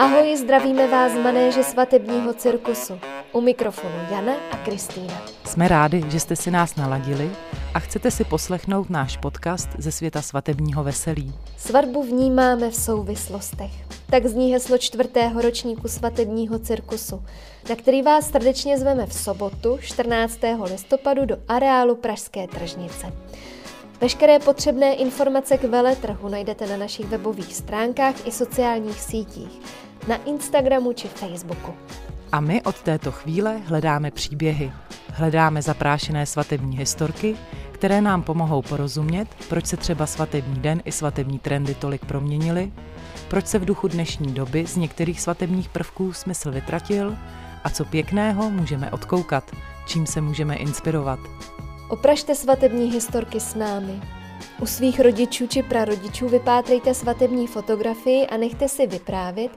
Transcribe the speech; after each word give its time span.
Ahoj, 0.00 0.36
zdravíme 0.36 0.86
vás 0.86 1.12
z 1.12 1.14
manéže 1.14 1.62
svatebního 1.62 2.34
cirkusu. 2.34 2.98
U 3.32 3.40
mikrofonu 3.40 3.94
Jana 4.10 4.32
a 4.50 4.56
Kristýna. 4.56 5.22
Jsme 5.44 5.68
rádi, 5.68 6.04
že 6.08 6.20
jste 6.20 6.36
si 6.36 6.50
nás 6.50 6.76
naladili 6.76 7.30
a 7.74 7.78
chcete 7.78 8.10
si 8.10 8.24
poslechnout 8.24 8.90
náš 8.90 9.16
podcast 9.16 9.68
ze 9.78 9.92
světa 9.92 10.22
svatebního 10.22 10.84
veselí. 10.84 11.34
Svatbu 11.56 12.02
vnímáme 12.02 12.70
v 12.70 12.74
souvislostech. 12.74 13.70
Tak 14.10 14.26
zní 14.26 14.52
heslo 14.52 14.78
čtvrtého 14.78 15.40
ročníku 15.40 15.88
svatebního 15.88 16.58
cirkusu, 16.58 17.22
na 17.68 17.76
který 17.76 18.02
vás 18.02 18.30
srdečně 18.30 18.78
zveme 18.78 19.06
v 19.06 19.14
sobotu 19.14 19.78
14. 19.80 20.38
listopadu 20.70 21.24
do 21.24 21.36
areálu 21.48 21.94
Pražské 21.94 22.48
tržnice. 22.48 23.12
Veškeré 24.00 24.38
potřebné 24.38 24.94
informace 24.94 25.58
k 25.58 25.64
veletrhu 25.64 26.28
najdete 26.28 26.66
na 26.66 26.76
našich 26.76 27.06
webových 27.06 27.54
stránkách 27.54 28.26
i 28.26 28.32
sociálních 28.32 29.00
sítích, 29.00 29.60
na 30.08 30.16
Instagramu 30.16 30.92
či 30.92 31.08
Facebooku. 31.08 31.74
A 32.32 32.40
my 32.40 32.62
od 32.62 32.82
této 32.82 33.12
chvíle 33.12 33.58
hledáme 33.58 34.10
příběhy. 34.10 34.72
Hledáme 35.12 35.62
zaprášené 35.62 36.26
svatební 36.26 36.78
historky, 36.78 37.36
které 37.72 38.00
nám 38.00 38.22
pomohou 38.22 38.62
porozumět, 38.62 39.28
proč 39.48 39.66
se 39.66 39.76
třeba 39.76 40.06
svatební 40.06 40.60
den 40.60 40.82
i 40.84 40.92
svatební 40.92 41.38
trendy 41.38 41.74
tolik 41.74 42.04
proměnily, 42.04 42.72
proč 43.28 43.46
se 43.46 43.58
v 43.58 43.64
duchu 43.64 43.88
dnešní 43.88 44.32
doby 44.32 44.66
z 44.66 44.76
některých 44.76 45.20
svatebních 45.20 45.68
prvků 45.68 46.12
smysl 46.12 46.50
vytratil 46.50 47.16
a 47.64 47.70
co 47.70 47.84
pěkného 47.84 48.50
můžeme 48.50 48.90
odkoukat, 48.90 49.44
čím 49.86 50.06
se 50.06 50.20
můžeme 50.20 50.56
inspirovat. 50.56 51.18
Opražte 51.88 52.34
svatební 52.34 52.92
historky 52.92 53.40
s 53.40 53.54
námi. 53.54 54.00
U 54.60 54.66
svých 54.66 55.00
rodičů 55.00 55.46
či 55.46 55.62
prarodičů 55.62 56.28
vypátrejte 56.28 56.94
svatební 56.94 57.46
fotografii 57.46 58.26
a 58.26 58.36
nechte 58.36 58.68
si 58.68 58.86
vyprávět, 58.86 59.50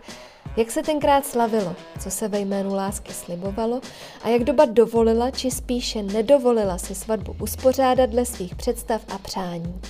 jak 0.57 0.71
se 0.71 0.83
tenkrát 0.83 1.25
slavilo, 1.25 1.75
co 1.99 2.11
se 2.11 2.27
ve 2.27 2.39
jménu 2.39 2.73
lásky 2.73 3.13
slibovalo 3.13 3.81
a 4.23 4.29
jak 4.29 4.43
doba 4.43 4.65
dovolila 4.65 5.31
či 5.31 5.51
spíše 5.51 6.03
nedovolila 6.03 6.77
si 6.77 6.95
svatbu 6.95 7.35
uspořádat 7.41 8.09
dle 8.09 8.25
svých 8.25 8.55
představ 8.55 9.01
a 9.07 9.17
přání. 9.17 9.81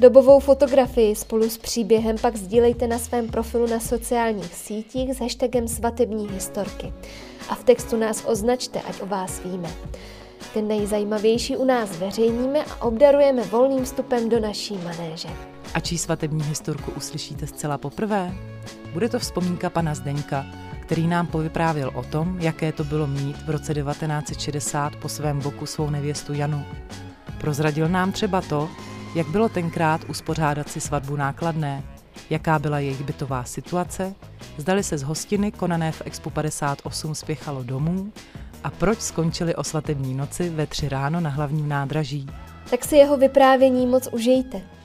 Dobovou 0.00 0.40
fotografii 0.40 1.16
spolu 1.16 1.50
s 1.50 1.58
příběhem 1.58 2.16
pak 2.20 2.36
sdílejte 2.36 2.86
na 2.86 2.98
svém 2.98 3.28
profilu 3.28 3.66
na 3.66 3.80
sociálních 3.80 4.54
sítích 4.54 5.14
s 5.14 5.20
hashtagem 5.20 5.68
svatební 5.68 6.28
historky. 6.28 6.92
A 7.48 7.54
v 7.54 7.64
textu 7.64 7.96
nás 7.96 8.24
označte, 8.26 8.80
ať 8.80 9.02
o 9.02 9.06
vás 9.06 9.40
víme. 9.44 9.70
Ten 10.54 10.68
nejzajímavější 10.68 11.56
u 11.56 11.64
nás 11.64 11.90
zveřejníme 11.90 12.64
a 12.64 12.84
obdarujeme 12.84 13.42
volným 13.42 13.84
vstupem 13.84 14.28
do 14.28 14.40
naší 14.40 14.78
manéže. 14.78 15.55
A 15.76 15.80
čí 15.80 15.98
svatební 15.98 16.42
historku 16.42 16.90
uslyšíte 16.90 17.46
zcela 17.46 17.78
poprvé? 17.78 18.34
Bude 18.92 19.08
to 19.08 19.18
vzpomínka 19.18 19.70
pana 19.70 19.94
Zdeňka, 19.94 20.46
který 20.80 21.06
nám 21.06 21.26
povyprávěl 21.26 21.90
o 21.94 22.02
tom, 22.02 22.36
jaké 22.40 22.72
to 22.72 22.84
bylo 22.84 23.06
mít 23.06 23.42
v 23.42 23.50
roce 23.50 23.74
1960 23.74 24.96
po 24.96 25.08
svém 25.08 25.40
boku 25.40 25.66
svou 25.66 25.90
nevěstu 25.90 26.32
Janu. 26.32 26.64
Prozradil 27.40 27.88
nám 27.88 28.12
třeba 28.12 28.40
to, 28.40 28.68
jak 29.14 29.28
bylo 29.28 29.48
tenkrát 29.48 30.00
uspořádat 30.08 30.68
si 30.68 30.80
svatbu 30.80 31.16
nákladné, 31.16 31.82
jaká 32.30 32.58
byla 32.58 32.78
jejich 32.78 33.04
bytová 33.04 33.44
situace, 33.44 34.14
zdali 34.56 34.82
se 34.82 34.98
z 34.98 35.02
hostiny 35.02 35.52
konané 35.52 35.92
v 35.92 36.02
Expo 36.04 36.30
58 36.30 37.14
spěchalo 37.14 37.62
domů 37.62 38.12
a 38.64 38.70
proč 38.70 39.00
skončili 39.00 39.54
o 39.54 39.64
svatební 39.64 40.14
noci 40.14 40.48
ve 40.48 40.66
tři 40.66 40.88
ráno 40.88 41.20
na 41.20 41.30
hlavním 41.30 41.68
nádraží. 41.68 42.26
Tak 42.70 42.84
si 42.84 42.96
jeho 42.96 43.16
vyprávění 43.16 43.86
moc 43.86 44.08
užijte. 44.12 44.75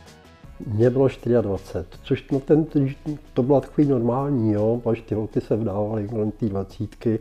Mně 0.67 0.89
bylo 0.89 1.07
24, 1.41 1.85
což 2.03 2.29
no 2.31 2.39
ten, 2.39 2.65
to 3.33 3.43
bylo 3.43 3.61
takový 3.61 3.87
normální, 3.87 4.53
jo, 4.53 4.81
až 4.91 5.01
ty 5.01 5.15
holky 5.15 5.41
se 5.41 5.55
vdávaly 5.55 6.07
kolem 6.07 6.31
té 6.31 6.45
dvacítky 6.45 7.19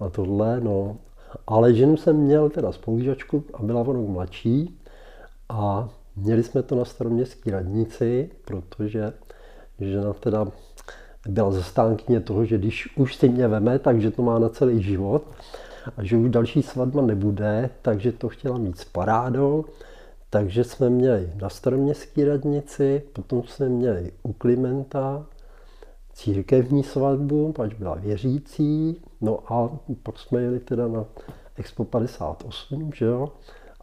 a 0.00 0.08
tohle, 0.08 0.60
no. 0.60 0.96
Ale 1.46 1.74
ženu 1.74 1.96
jsem 1.96 2.16
měl 2.16 2.50
teda 2.50 2.72
spolužačku 2.72 3.44
a 3.54 3.62
byla 3.62 3.80
o 3.80 3.94
mladší 3.94 4.80
a 5.48 5.88
měli 6.16 6.42
jsme 6.42 6.62
to 6.62 6.74
na 6.74 6.84
staroměstské 6.84 7.50
radnici, 7.50 8.30
protože 8.44 9.12
žena 9.80 10.12
teda 10.12 10.46
byla 11.28 11.52
zastánkyně 11.52 12.20
toho, 12.20 12.44
že 12.44 12.58
když 12.58 12.96
už 12.96 13.16
si 13.16 13.28
mě 13.28 13.48
veme, 13.48 13.78
takže 13.78 14.10
to 14.10 14.22
má 14.22 14.38
na 14.38 14.48
celý 14.48 14.82
život 14.82 15.22
a 15.96 16.04
že 16.04 16.16
už 16.16 16.30
další 16.30 16.62
svatba 16.62 17.02
nebude, 17.02 17.70
takže 17.82 18.12
to 18.12 18.28
chtěla 18.28 18.58
mít 18.58 18.78
s 18.78 18.84
parádou. 18.84 19.64
Takže 20.30 20.64
jsme 20.64 20.90
měli 20.90 21.32
na 21.40 21.48
staroměstské 21.48 22.24
radnici, 22.24 23.02
potom 23.12 23.42
jsme 23.42 23.68
měli 23.68 24.12
u 24.22 24.32
Klimenta 24.32 25.26
církevní 26.12 26.84
svatbu, 26.84 27.52
pač 27.52 27.74
byla 27.74 27.94
věřící, 27.94 29.02
no 29.20 29.52
a 29.52 29.78
pak 30.02 30.18
jsme 30.18 30.40
jeli 30.40 30.60
teda 30.60 30.88
na 30.88 31.04
Expo 31.56 31.84
58, 31.84 32.90
že 32.94 33.04
jo, 33.04 33.28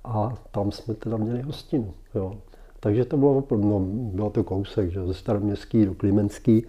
a 0.03 0.33
tam 0.51 0.71
jsme 0.71 0.93
teda 0.93 1.17
měli 1.17 1.41
hostinu, 1.41 1.93
jo. 2.15 2.33
Takže 2.79 3.05
to 3.05 3.17
bylo 3.17 3.37
opravdu, 3.37 3.69
no, 3.69 3.79
bylo 3.89 4.29
to 4.29 4.43
kousek, 4.43 4.91
že 4.91 5.07
ze 5.07 5.13
staroměstský 5.13 5.85
do 5.85 5.93
Klimentský 5.93 6.65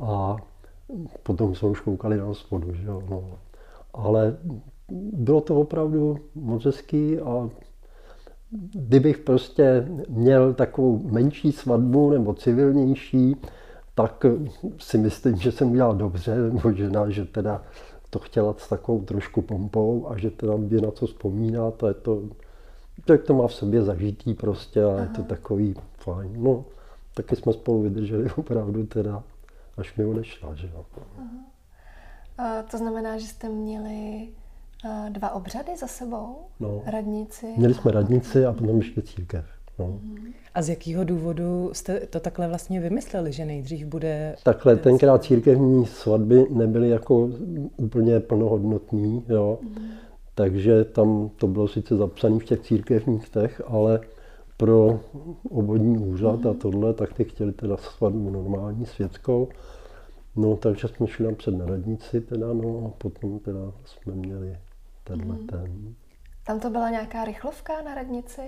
a 0.00 0.36
potom 1.22 1.54
jsme 1.54 1.68
už 1.68 1.80
koukali 1.80 2.16
na 2.16 2.24
hospodu, 2.24 2.74
že 2.74 2.86
jo, 2.86 3.02
no. 3.10 3.38
Ale 3.92 4.36
bylo 5.12 5.40
to 5.40 5.60
opravdu 5.60 6.18
moc 6.34 6.64
hezký 6.64 7.18
a 7.18 7.50
kdybych 8.50 9.18
prostě 9.18 9.88
měl 10.08 10.54
takovou 10.54 11.02
menší 11.10 11.52
svatbu 11.52 12.10
nebo 12.10 12.34
civilnější, 12.34 13.36
tak 13.94 14.26
si 14.78 14.98
myslím, 14.98 15.36
že 15.36 15.52
jsem 15.52 15.70
udělal 15.70 15.94
dobře, 15.94 16.36
nebo 16.36 16.72
žena, 16.72 17.10
že 17.10 17.24
teda 17.24 17.62
to 18.10 18.18
chtěla 18.18 18.54
s 18.58 18.68
takovou 18.68 19.02
trošku 19.02 19.42
pompou 19.42 20.08
a 20.08 20.18
že 20.18 20.30
teda 20.30 20.56
by 20.56 20.80
na 20.80 20.90
co 20.90 21.06
vzpomínat 21.06 21.84
a 21.84 21.88
je 21.88 21.94
to, 21.94 22.22
tak 23.04 23.22
to 23.22 23.34
má 23.34 23.46
v 23.46 23.54
sobě 23.54 23.82
zažitý 23.82 24.34
prostě 24.34 24.84
a 24.84 24.88
Aha. 24.88 25.00
je 25.00 25.08
to 25.08 25.22
takový 25.22 25.74
fajn. 25.98 26.42
No, 26.42 26.64
taky 27.14 27.36
jsme 27.36 27.52
spolu 27.52 27.82
vydrželi 27.82 28.30
opravdu 28.36 28.86
teda, 28.86 29.22
až 29.76 29.96
mi 29.96 30.04
odešla, 30.04 30.54
že 30.54 30.70
jo. 30.74 30.84
A 32.38 32.62
to 32.62 32.78
znamená, 32.78 33.18
že 33.18 33.26
jste 33.26 33.48
měli 33.48 34.28
dva 35.08 35.30
obřady 35.30 35.76
za 35.76 35.86
sebou? 35.86 36.36
No. 36.60 36.82
Radnici? 36.86 37.46
Měli 37.56 37.74
jsme 37.74 37.92
radnici 37.92 38.46
a 38.46 38.52
potom 38.52 38.76
ještě 38.76 39.02
církev. 39.02 39.44
No. 39.78 40.00
A 40.54 40.62
z 40.62 40.68
jakého 40.68 41.04
důvodu 41.04 41.70
jste 41.72 42.00
to 42.00 42.20
takhle 42.20 42.48
vlastně 42.48 42.80
vymysleli, 42.80 43.32
že 43.32 43.44
nejdřív 43.44 43.86
bude... 43.86 44.36
Takhle, 44.44 44.76
tenkrát 44.76 45.24
církevní 45.24 45.86
svatby 45.86 46.46
nebyly 46.50 46.88
jako 46.88 47.30
úplně 47.76 48.20
plnohodnotný, 48.20 49.24
jo. 49.28 49.58
Mm. 49.62 49.88
Takže 50.34 50.84
tam 50.84 51.30
to 51.36 51.46
bylo 51.46 51.68
sice 51.68 51.96
zapsané 51.96 52.38
v 52.38 52.44
těch 52.44 52.60
církevních 52.60 53.28
těch, 53.28 53.62
ale 53.66 54.00
pro 54.56 55.00
obvodní 55.50 55.98
úřad 55.98 56.40
mm. 56.40 56.50
a 56.50 56.54
tohle, 56.54 56.94
tak 56.94 57.12
ty 57.12 57.24
chtěli 57.24 57.52
teda 57.52 57.76
svatbu 57.76 58.30
normální, 58.30 58.86
světskou. 58.86 59.48
No, 60.36 60.56
takže 60.56 60.88
jsme 60.88 61.06
šli 61.06 61.26
napřed 61.26 61.54
na 61.54 61.66
radnici 61.66 62.20
teda, 62.20 62.52
no 62.52 62.86
a 62.86 62.98
potom 62.98 63.38
teda 63.38 63.72
jsme 63.84 64.14
měli 64.14 64.56
tenhle 65.08 65.36
mm. 65.36 65.46
ten. 65.46 65.94
Tam 66.44 66.60
to 66.60 66.70
byla 66.70 66.90
nějaká 66.90 67.24
rychlovka 67.24 67.82
na 67.82 67.94
radnici? 67.94 68.42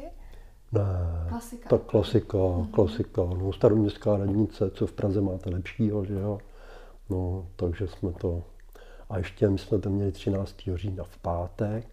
Ne, 0.72 0.82
klasika. 1.28 1.68
tak 1.68 1.82
klasika, 1.82 2.38
mm. 2.38 2.66
klasika. 2.66 3.22
No, 3.22 3.52
staroměstská 3.52 4.16
radnice, 4.16 4.70
co 4.70 4.86
v 4.86 4.92
Praze 4.92 5.20
máte 5.20 5.50
lepšího, 5.50 6.04
že 6.04 6.14
jo. 6.14 6.38
No, 7.10 7.46
takže 7.56 7.88
jsme 7.88 8.12
to... 8.12 8.42
A 9.08 9.18
ještě 9.18 9.48
my 9.48 9.58
jsme 9.58 9.78
to 9.78 9.90
měli 9.90 10.12
13. 10.12 10.56
října 10.74 11.04
v 11.04 11.18
pátek, 11.18 11.86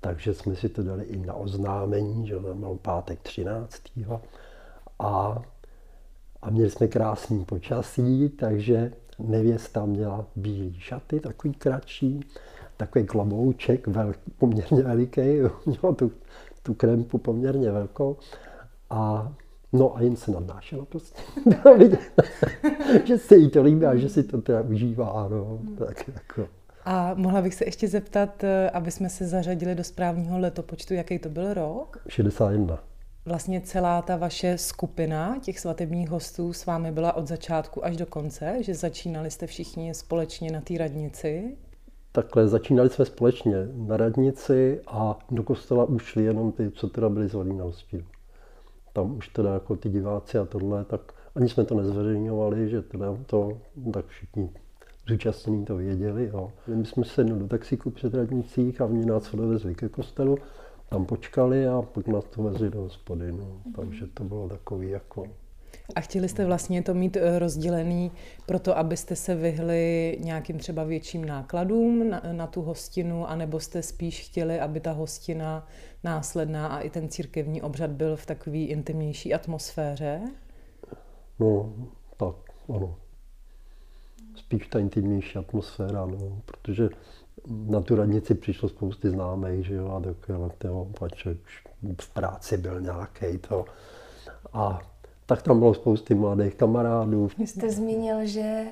takže 0.00 0.34
jsme 0.34 0.56
si 0.56 0.68
to 0.68 0.82
dali 0.82 1.04
i 1.04 1.16
na 1.16 1.34
oznámení, 1.34 2.26
že 2.26 2.34
to 2.34 2.54
byl 2.54 2.78
pátek 2.82 3.20
13. 3.20 3.82
A, 4.98 5.42
a 6.42 6.50
měli 6.50 6.70
jsme 6.70 6.88
krásný 6.88 7.44
počasí, 7.44 8.28
takže 8.28 8.92
nevěsta 9.18 9.86
měla 9.86 10.26
bílé 10.36 10.72
šaty, 10.78 11.20
takový 11.20 11.54
kratší, 11.54 12.20
takový 12.76 13.06
klobouček, 13.06 13.86
vel, 13.86 14.12
poměrně 14.38 14.82
veliký, 14.82 15.20
měla 15.66 15.94
tu, 15.96 16.12
tu 16.62 16.74
krempu 16.74 17.18
poměrně 17.18 17.72
velkou. 17.72 18.16
A 18.90 19.32
No 19.74 19.96
a 19.96 20.00
jen 20.00 20.16
se 20.16 20.30
nadnášela 20.30 20.84
prostě. 20.84 21.22
že 23.04 23.18
se 23.18 23.36
jí 23.36 23.50
to 23.50 23.62
líbí 23.62 23.86
a 23.86 23.96
že 23.96 24.08
si 24.08 24.22
to 24.22 24.42
teda 24.42 24.60
užívá. 24.60 25.28
No. 25.30 25.58
Tak 25.78 26.08
jako. 26.08 26.48
A 26.84 27.14
mohla 27.14 27.42
bych 27.42 27.54
se 27.54 27.64
ještě 27.64 27.88
zeptat, 27.88 28.44
eh, 28.44 28.70
aby 28.70 28.90
jsme 28.90 29.08
se 29.08 29.26
zařadili 29.26 29.74
do 29.74 29.84
správního 29.84 30.38
letopočtu, 30.38 30.94
jaký 30.94 31.18
to 31.18 31.28
byl 31.28 31.54
rok? 31.54 32.02
61. 32.08 32.78
Vlastně 33.26 33.60
celá 33.60 34.02
ta 34.02 34.16
vaše 34.16 34.58
skupina 34.58 35.38
těch 35.42 35.60
svatebních 35.60 36.10
hostů 36.10 36.52
s 36.52 36.66
vámi 36.66 36.92
byla 36.92 37.12
od 37.12 37.28
začátku 37.28 37.84
až 37.84 37.96
do 37.96 38.06
konce, 38.06 38.56
že 38.60 38.74
začínali 38.74 39.30
jste 39.30 39.46
všichni 39.46 39.94
společně 39.94 40.52
na 40.52 40.60
té 40.60 40.78
radnici? 40.78 41.56
Takhle, 42.16 42.48
začínali 42.48 42.90
jsme 42.90 43.04
společně 43.04 43.68
na 43.74 43.96
radnici 43.96 44.80
a 44.86 45.18
do 45.30 45.42
kostela 45.42 45.84
už 45.84 46.04
šli 46.04 46.24
jenom 46.24 46.52
ty, 46.52 46.70
co 46.70 46.88
teda 46.88 47.08
byli 47.08 47.28
zvaní 47.28 47.56
na 47.56 47.64
hostinu. 47.64 48.04
Tam 48.92 49.16
už 49.16 49.28
teda 49.28 49.54
jako 49.54 49.76
ty 49.76 49.88
diváci 49.88 50.38
a 50.38 50.44
tohle, 50.44 50.84
tak 50.84 51.00
ani 51.34 51.48
jsme 51.48 51.64
to 51.64 51.74
nezveřejňovali, 51.74 52.68
že 52.68 52.82
teda 52.82 53.16
to, 53.26 53.58
tak 53.92 54.06
všichni 54.06 54.50
zúčastnění 55.08 55.64
to 55.64 55.76
věděli. 55.76 56.30
Jo. 56.32 56.52
My 56.66 56.86
jsme 56.86 57.04
sedli 57.04 57.38
do 57.38 57.48
taxíku 57.48 57.90
před 57.90 58.14
radnicích 58.14 58.80
a 58.80 58.84
oni 58.84 59.06
nás 59.06 59.34
dovezli 59.34 59.74
ke 59.74 59.88
kostelu, 59.88 60.38
tam 60.88 61.06
počkali 61.06 61.66
a 61.66 61.82
pak 61.82 62.08
nás 62.08 62.24
to 62.24 62.42
vezli 62.42 62.70
do 62.70 62.80
hospody. 62.80 63.32
No. 63.32 63.60
Takže 63.76 64.06
to 64.06 64.24
bylo 64.24 64.48
takový 64.48 64.90
jako... 64.90 65.24
A 65.94 66.00
chtěli 66.00 66.28
jste 66.28 66.46
vlastně 66.46 66.82
to 66.82 66.94
mít 66.94 67.16
eh, 67.16 67.38
rozdělený 67.38 68.12
proto, 68.46 68.78
abyste 68.78 69.16
se 69.16 69.34
vyhli 69.34 70.16
nějakým 70.20 70.58
třeba 70.58 70.84
větším 70.84 71.24
nákladům 71.24 72.10
na, 72.10 72.22
na 72.32 72.46
tu 72.46 72.62
hostinu, 72.62 73.28
anebo 73.28 73.60
jste 73.60 73.82
spíš 73.82 74.20
chtěli, 74.24 74.60
aby 74.60 74.80
ta 74.80 74.92
hostina 74.92 75.66
následná 76.04 76.66
a 76.66 76.80
i 76.80 76.90
ten 76.90 77.08
církevní 77.08 77.62
obřad 77.62 77.90
byl 77.90 78.16
v 78.16 78.26
takové 78.26 78.58
intimnější 78.58 79.34
atmosféře? 79.34 80.20
No, 81.40 81.74
tak, 82.16 82.36
ano. 82.68 82.96
Spíš 84.36 84.66
ta 84.66 84.78
intimnější 84.78 85.38
atmosféra, 85.38 86.06
no, 86.06 86.42
protože 86.44 86.88
na 87.46 87.80
tu 87.80 87.96
radnici 87.96 88.34
přišlo 88.34 88.68
spousty 88.68 89.10
známých, 89.10 89.66
že 89.66 89.74
jo, 89.74 89.88
a 89.88 90.00
takhle, 90.00 90.50
jo, 90.64 90.86
pač 90.98 91.26
už 91.26 91.64
v 92.00 92.10
práci 92.14 92.56
byl 92.56 92.80
nějaký 92.80 93.38
to. 93.38 93.64
A 94.52 94.93
tak 95.26 95.42
tam 95.42 95.58
bylo 95.58 95.74
spousty 95.74 96.14
mladých 96.14 96.54
kamarádů. 96.54 97.28
Vy 97.38 97.46
jste 97.46 97.70
zmínil, 97.70 98.16
že 98.26 98.66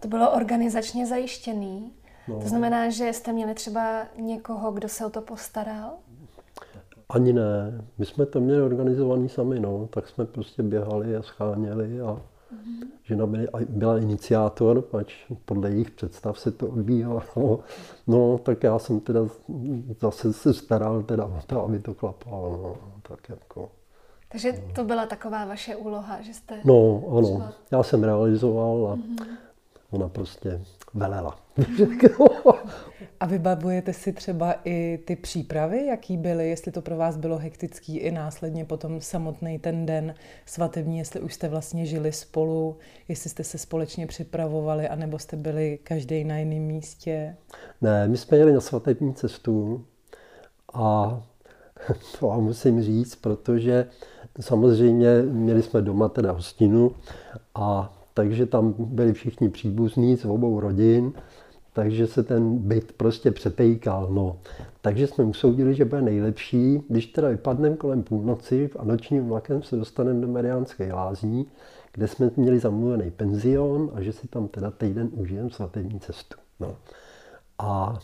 to 0.00 0.08
bylo 0.08 0.32
organizačně 0.32 1.06
zajištěný. 1.06 1.92
No. 2.28 2.40
To 2.40 2.48
znamená, 2.48 2.90
že 2.90 3.12
jste 3.12 3.32
měli 3.32 3.54
třeba 3.54 4.06
někoho, 4.18 4.72
kdo 4.72 4.88
se 4.88 5.06
o 5.06 5.10
to 5.10 5.20
postaral? 5.20 5.90
Ani 7.08 7.32
ne. 7.32 7.84
My 7.98 8.06
jsme 8.06 8.26
to 8.26 8.40
měli 8.40 8.62
organizovaný 8.62 9.28
sami, 9.28 9.60
no. 9.60 9.86
Tak 9.86 10.08
jsme 10.08 10.24
prostě 10.24 10.62
běhali 10.62 11.16
a 11.16 11.22
scháněli 11.22 12.00
a 12.00 12.04
mm-hmm. 12.04 12.86
žena 13.04 13.26
byla, 13.26 13.46
byla 13.68 13.98
iniciátor, 13.98 14.82
pač 14.82 15.14
podle 15.44 15.70
jejich 15.70 15.90
představ 15.90 16.38
se 16.38 16.50
to 16.50 16.66
odbíhalo. 16.66 17.22
No, 18.06 18.38
tak 18.38 18.62
já 18.62 18.78
jsem 18.78 19.00
teda 19.00 19.20
zase 20.00 20.32
se 20.32 20.54
staral 20.54 21.02
teda 21.02 21.24
o 21.24 21.40
to, 21.46 21.64
aby 21.64 21.78
to 21.78 21.94
klapalo, 21.94 22.60
no. 22.62 22.76
Tak 23.02 23.28
jako... 23.28 23.70
Takže 24.28 24.52
to 24.74 24.84
byla 24.84 25.06
taková 25.06 25.44
vaše 25.44 25.76
úloha, 25.76 26.22
že 26.22 26.34
jste... 26.34 26.60
No, 26.64 27.02
ano. 27.10 27.22
Třeba... 27.22 27.52
Já 27.72 27.82
jsem 27.82 28.04
realizoval 28.04 28.86
a 28.86 28.96
mm-hmm. 28.96 29.26
ona 29.90 30.08
prostě 30.08 30.60
velela. 30.94 31.38
A 33.20 33.26
vybavujete 33.26 33.92
si 33.92 34.12
třeba 34.12 34.54
i 34.64 34.98
ty 35.04 35.16
přípravy, 35.16 35.86
jaký 35.86 36.16
byly, 36.16 36.50
jestli 36.50 36.72
to 36.72 36.82
pro 36.82 36.96
vás 36.96 37.16
bylo 37.16 37.38
hektický 37.38 37.96
i 37.96 38.10
následně 38.10 38.64
potom 38.64 39.00
samotný 39.00 39.58
ten 39.58 39.86
den 39.86 40.14
svatební, 40.46 40.98
jestli 40.98 41.20
už 41.20 41.34
jste 41.34 41.48
vlastně 41.48 41.86
žili 41.86 42.12
spolu, 42.12 42.76
jestli 43.08 43.30
jste 43.30 43.44
se 43.44 43.58
společně 43.58 44.06
připravovali, 44.06 44.88
anebo 44.88 45.18
jste 45.18 45.36
byli 45.36 45.78
každý 45.82 46.24
na 46.24 46.38
jiném 46.38 46.62
místě? 46.62 47.36
Ne, 47.80 48.08
my 48.08 48.16
jsme 48.16 48.38
jeli 48.38 48.52
na 48.52 48.60
svatební 48.60 49.14
cestu 49.14 49.84
a 50.74 51.20
to 52.20 52.26
vám 52.26 52.44
musím 52.44 52.82
říct, 52.82 53.16
protože 53.16 53.86
samozřejmě 54.40 55.22
měli 55.22 55.62
jsme 55.62 55.82
doma 55.82 56.08
teda 56.08 56.32
hostinu 56.32 56.92
a 57.54 57.94
takže 58.14 58.46
tam 58.46 58.74
byli 58.78 59.12
všichni 59.12 59.48
příbuzní 59.48 60.16
z 60.16 60.24
obou 60.24 60.60
rodin, 60.60 61.12
takže 61.72 62.06
se 62.06 62.22
ten 62.22 62.58
byt 62.58 62.92
prostě 62.92 63.30
přetejkal. 63.30 64.08
No. 64.10 64.36
Takže 64.80 65.06
jsme 65.06 65.24
usoudili, 65.24 65.74
že 65.74 65.84
bude 65.84 66.02
nejlepší, 66.02 66.82
když 66.88 67.06
teda 67.06 67.28
vypadneme 67.28 67.76
kolem 67.76 68.02
půlnoci 68.02 68.70
a 68.78 68.84
nočním 68.84 69.28
vlakem 69.28 69.62
se 69.62 69.76
dostaneme 69.76 70.20
do 70.20 70.28
Mariánské 70.28 70.92
lázní, 70.92 71.46
kde 71.92 72.08
jsme 72.08 72.30
měli 72.36 72.58
zamluvený 72.58 73.10
penzion 73.10 73.90
a 73.94 74.02
že 74.02 74.12
si 74.12 74.28
tam 74.28 74.48
teda 74.48 74.70
týden 74.70 75.08
užijeme 75.12 75.50
svatební 75.50 76.00
cestu. 76.00 76.36
No. 76.60 76.76
A 77.58 77.98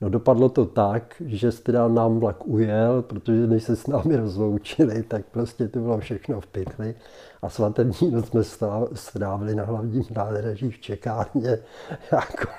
No 0.00 0.08
dopadlo 0.08 0.48
to 0.48 0.66
tak, 0.66 1.22
že 1.26 1.52
teda 1.52 1.88
nám 1.88 2.20
vlak 2.20 2.46
ujel, 2.46 3.02
protože 3.02 3.46
než 3.46 3.62
se 3.62 3.76
s 3.76 3.86
námi 3.86 4.16
rozloučili, 4.16 5.02
tak 5.02 5.26
prostě 5.26 5.68
to 5.68 5.78
bylo 5.78 5.98
všechno 5.98 6.40
v 6.40 6.46
pytli. 6.46 6.94
A 7.42 7.48
svatební 7.48 8.10
noc 8.10 8.28
jsme 8.28 8.42
strávili 8.94 9.54
na 9.54 9.64
hlavním 9.64 10.04
nádraží 10.10 10.70
v 10.70 10.78
čekárně, 10.78 11.58
jako, 12.12 12.50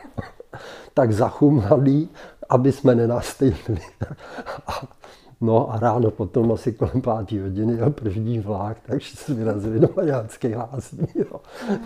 tak 0.94 1.12
zachumlali, 1.12 2.08
aby 2.50 2.72
jsme 2.72 2.96
nenastýlili. 2.96 3.82
No 5.42 5.74
a 5.74 5.80
ráno 5.80 6.12
potom 6.12 6.52
asi 6.52 6.74
kolem 6.74 7.02
pátý 7.02 7.40
hodiny 7.40 7.74
jel 7.74 7.92
první 7.92 8.40
vlák, 8.40 8.78
takže 8.86 9.18
jsme 9.18 9.36
vyrazili 9.36 9.80
do 9.80 9.90
Maďarské 9.96 10.58
lázní. 10.58 11.08
No. 11.32 11.40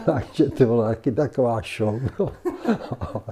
Takže 0.06 0.50
to 0.50 0.66
byla 0.66 0.88
taky 0.88 1.12
taková 1.12 1.62
show. 1.78 2.00
No. 2.20 2.32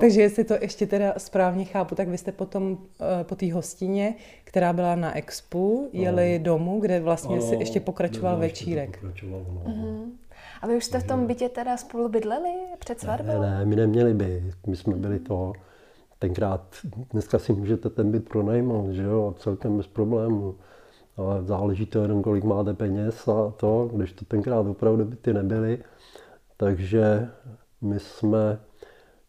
takže 0.00 0.20
jestli 0.20 0.44
to 0.44 0.54
ještě 0.60 0.86
teda 0.86 1.14
správně 1.16 1.64
chápu, 1.64 1.94
tak 1.94 2.08
vy 2.08 2.18
jste 2.18 2.32
potom 2.32 2.78
eh, 3.00 3.24
po 3.24 3.34
té 3.34 3.52
hostině, 3.52 4.14
která 4.44 4.72
byla 4.72 4.94
na 4.94 5.16
Expu, 5.16 5.88
jeli 5.92 6.38
no. 6.38 6.44
domů, 6.44 6.80
kde 6.80 7.00
vlastně 7.00 7.36
ano, 7.36 7.46
si 7.46 7.54
ještě 7.54 7.80
pokračoval 7.80 8.38
večírek. 8.38 8.98
Pokračoval, 9.00 9.44
no. 9.48 9.72
uh-huh. 9.72 10.10
A 10.62 10.66
vy 10.66 10.76
už 10.76 10.84
jste 10.84 11.00
v 11.00 11.06
tom 11.06 11.26
bytě 11.26 11.48
teda 11.48 11.76
spolu 11.76 12.08
bydleli 12.08 12.50
před 12.78 13.00
svatbou? 13.00 13.26
Ne, 13.26 13.38
ne, 13.38 13.64
my 13.64 13.76
neměli 13.76 14.14
byt, 14.14 14.54
my 14.66 14.76
jsme 14.76 14.96
byli 14.96 15.18
to 15.18 15.52
tenkrát, 16.20 16.76
dneska 17.12 17.38
si 17.38 17.52
můžete 17.52 17.90
ten 17.90 18.10
byt 18.10 18.28
pronajmout, 18.28 18.90
že 18.90 19.02
jo, 19.02 19.34
celkem 19.38 19.76
bez 19.76 19.86
problémů. 19.86 20.54
Ale 21.16 21.44
záleží 21.44 21.86
to 21.86 22.02
jenom, 22.02 22.22
kolik 22.22 22.44
máte 22.44 22.74
peněz 22.74 23.28
a 23.28 23.52
to, 23.56 23.90
když 23.92 24.12
to 24.12 24.24
tenkrát 24.24 24.66
opravdu 24.66 25.04
byty 25.04 25.32
nebyly. 25.34 25.78
Takže 26.56 27.28
my 27.80 28.00
jsme 28.00 28.58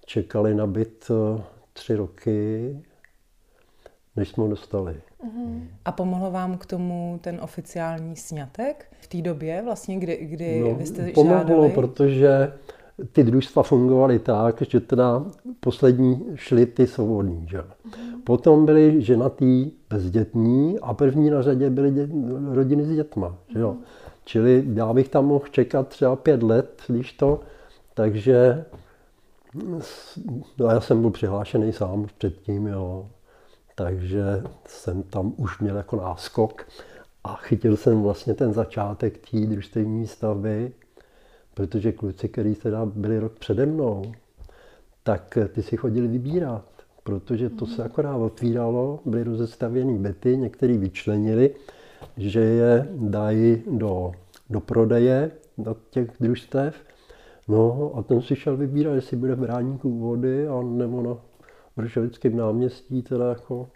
čekali 0.06 0.56
na 0.56 0.68
byt 0.68 1.12
eh, 1.12 1.42
tři 1.74 1.96
roky, 1.96 2.78
než 4.16 4.30
jsme 4.30 4.44
ho 4.44 4.50
dostali. 4.50 5.02
Uh-huh. 5.26 5.68
A 5.86 5.92
pomohlo 5.92 6.32
vám 6.32 6.58
k 6.58 6.66
tomu 6.66 7.20
ten 7.24 7.40
oficiální 7.42 8.16
sňatek 8.16 8.92
v 9.02 9.08
té 9.08 9.22
době, 9.22 9.62
vlastně, 9.62 9.98
kdy, 9.98 10.18
kdy 10.26 10.60
no, 10.60 10.76
vy 10.76 10.86
jste 10.86 11.12
pomohlo, 11.12 11.40
žádali? 11.40 11.70
protože 11.70 12.54
ty 13.12 13.24
družstva 13.24 13.64
fungovaly 13.64 14.20
tak, 14.20 14.62
že 14.62 14.80
teda 14.80 15.26
poslední 15.60 16.26
šly 16.36 16.66
ty 16.66 16.88
svobodní. 16.88 17.48
Že? 17.50 17.64
Potom 18.24 18.66
byli 18.66 19.02
ženatý 19.02 19.72
bezdětní 19.90 20.80
a 20.80 20.94
první 20.94 21.30
na 21.30 21.42
řadě 21.42 21.70
byly 21.70 21.92
dě, 21.92 22.10
rodiny 22.52 22.86
s 22.86 22.96
dětma. 22.96 23.36
Že 23.54 23.60
jo? 23.60 23.76
Čili 24.26 24.64
já 24.74 24.94
bych 24.94 25.10
tam 25.10 25.26
mohl 25.26 25.46
čekat 25.52 25.88
třeba 25.88 26.16
pět 26.16 26.44
let, 26.44 26.82
když 26.88 27.14
to, 27.14 27.40
takže 27.94 28.66
no 30.58 30.66
já 30.70 30.82
jsem 30.82 31.02
byl 31.02 31.10
přihlášený 31.10 31.74
sám 31.74 32.08
předtím, 32.18 32.68
jo. 32.68 33.10
takže 33.76 34.44
jsem 34.66 35.04
tam 35.04 35.34
už 35.38 35.60
měl 35.60 35.78
jako 35.78 35.96
náskok 35.96 36.66
a 37.24 37.36
chytil 37.36 37.78
jsem 37.78 38.02
vlastně 38.02 38.34
ten 38.34 38.54
začátek 38.54 39.30
té 39.32 39.40
družstevní 39.40 40.08
stavby 40.08 40.72
protože 41.62 41.92
kluci, 41.92 42.30
kteří 42.30 42.56
teda 42.56 42.86
byli 42.86 43.20
rok 43.20 43.40
přede 43.40 43.66
mnou, 43.66 44.02
tak 45.04 45.38
ty 45.54 45.64
si 45.64 45.78
chodili 45.78 46.08
vybírat, 46.08 46.66
protože 47.04 47.50
to 47.50 47.66
se 47.66 47.84
akorát 47.84 48.16
otvíralo, 48.16 49.00
byly 49.06 49.24
rozestavěné 49.24 50.00
byty, 50.00 50.38
některý 50.38 50.78
vyčlenili, 50.78 51.56
že 52.18 52.40
je 52.40 52.88
dají 52.96 53.64
do, 53.72 54.12
do 54.50 54.60
prodeje 54.60 55.32
do 55.58 55.76
těch 55.90 56.08
družstev. 56.20 56.76
No 57.48 57.92
a 57.96 58.04
ten 58.04 58.22
si 58.22 58.36
šel 58.36 58.58
vybírat, 58.58 58.94
jestli 58.94 59.18
bude 59.18 59.36
v 59.36 59.40
Bráníku 59.40 60.00
vody 60.00 60.48
a 60.48 60.62
nebo 60.62 61.02
na 61.02 61.18
Vršovickém 61.78 62.38
náměstí, 62.38 63.02
teda 63.02 63.30
jako 63.30 63.70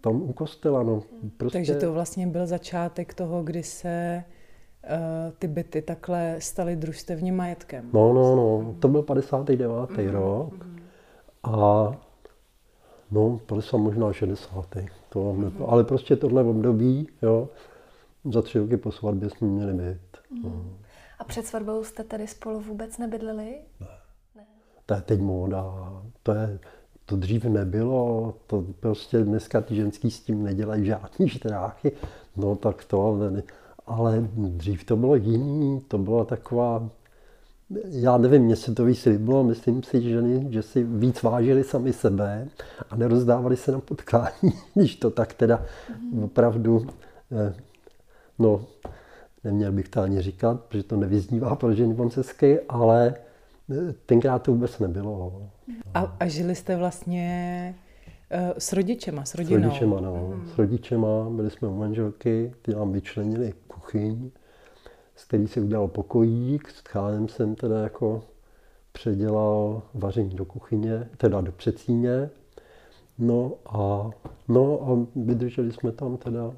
tam 0.00 0.22
u 0.22 0.32
kostela. 0.32 0.82
No. 0.82 1.02
Prostě... 1.36 1.58
Takže 1.58 1.74
to 1.74 1.92
vlastně 1.92 2.26
byl 2.26 2.46
začátek 2.46 3.14
toho, 3.14 3.42
kdy 3.42 3.62
se 3.62 4.24
ty 5.38 5.48
byty 5.48 5.82
takhle 5.82 6.36
staly 6.38 6.76
družstevním 6.76 7.36
majetkem. 7.36 7.90
No, 7.92 8.12
no, 8.12 8.36
no, 8.36 8.74
to 8.80 8.88
byl 8.88 9.02
59. 9.02 9.90
Mm. 9.90 10.08
rok 10.08 10.66
a 11.42 11.92
no, 13.10 13.40
jsem 13.60 13.80
možná 13.80 14.12
60. 14.12 14.76
To, 15.08 15.32
mm. 15.32 15.52
ale 15.66 15.84
prostě 15.84 16.16
tohle 16.16 16.44
období, 16.44 17.08
jo, 17.22 17.48
za 18.24 18.42
tři 18.42 18.58
roky 18.58 18.76
po 18.76 18.92
svatbě 18.92 19.30
jsme 19.30 19.48
měli 19.48 19.74
byt. 19.74 20.00
Mm. 20.30 20.42
No. 20.42 20.64
A 21.18 21.24
před 21.24 21.46
svatbou 21.46 21.84
jste 21.84 22.04
tady 22.04 22.26
spolu 22.26 22.60
vůbec 22.60 22.98
nebydleli? 22.98 23.58
Ne. 23.80 23.86
ne. 24.36 24.44
To 24.86 24.94
je 24.94 25.00
teď 25.00 25.20
móda. 25.20 25.64
To, 26.22 26.32
je, 26.32 26.58
to 27.04 27.16
dřív 27.16 27.44
nebylo, 27.44 28.34
to 28.46 28.64
prostě 28.80 29.18
dneska 29.18 29.60
ty 29.60 29.74
ženský 29.74 30.10
s 30.10 30.20
tím 30.20 30.42
nedělají 30.42 30.86
žádný 30.86 31.28
štráchy. 31.28 31.92
No 32.36 32.56
tak 32.56 32.84
to, 32.84 33.18
ale 33.92 34.28
dřív 34.36 34.84
to 34.84 34.96
bylo 34.96 35.16
jiný, 35.16 35.80
to 35.88 35.98
bylo 35.98 36.24
taková, 36.24 36.90
já 37.84 38.18
nevím, 38.18 38.42
mně 38.42 38.56
se 38.56 38.74
to 38.74 38.84
víc 38.84 39.04
líbilo, 39.04 39.44
myslím 39.44 39.82
si, 39.82 40.02
že 40.02 40.10
ženy, 40.10 40.46
že 40.50 40.62
si 40.62 40.84
víc 40.84 41.22
vážili 41.22 41.64
sami 41.64 41.92
sebe 41.92 42.48
a 42.90 42.96
nerozdávali 42.96 43.56
se 43.56 43.72
na 43.72 43.80
potkání, 43.80 44.52
když 44.74 44.96
to 44.96 45.10
tak 45.10 45.32
teda 45.32 45.62
opravdu, 46.22 46.86
eh, 47.32 47.54
no, 48.38 48.64
neměl 49.44 49.72
bych 49.72 49.88
to 49.88 50.00
ani 50.00 50.22
říkat, 50.22 50.60
protože 50.60 50.82
to 50.82 50.96
nevyznívá 50.96 51.56
pro 51.56 51.74
ženy 51.74 51.94
moncesky, 51.94 52.60
ale 52.68 53.14
tenkrát 54.06 54.42
to 54.42 54.52
vůbec 54.52 54.78
nebylo. 54.78 55.48
A, 55.94 56.16
a 56.20 56.26
žili 56.26 56.54
jste 56.54 56.76
vlastně 56.76 57.74
s 58.58 58.72
rodičema, 58.72 59.24
s 59.24 59.34
rodinou? 59.34 59.60
S 59.60 59.64
rodičema, 59.64 60.00
no. 60.00 60.14
Hmm. 60.14 60.48
S 60.48 60.58
rodičema, 60.58 61.30
byli 61.30 61.50
jsme 61.50 61.68
u 61.68 61.76
manželky, 61.76 62.54
ty 62.62 62.74
nám 62.74 62.92
vyčlenili 62.92 63.54
kuchyň, 63.68 64.30
z 65.16 65.24
který 65.24 65.48
si 65.48 65.60
udělal 65.60 65.88
pokojík, 65.88 66.70
s 66.70 66.82
tchánem 66.82 67.28
jsem 67.28 67.54
teda 67.54 67.82
jako 67.82 68.22
předělal 68.92 69.82
vaření 69.94 70.34
do 70.34 70.44
kuchyně, 70.44 71.08
teda 71.16 71.40
do 71.40 71.52
přecíně. 71.52 72.30
No 73.18 73.52
a, 73.66 74.10
no 74.48 74.80
a 74.82 75.06
vydrželi 75.16 75.72
jsme 75.72 75.92
tam 75.92 76.16
teda, 76.16 76.52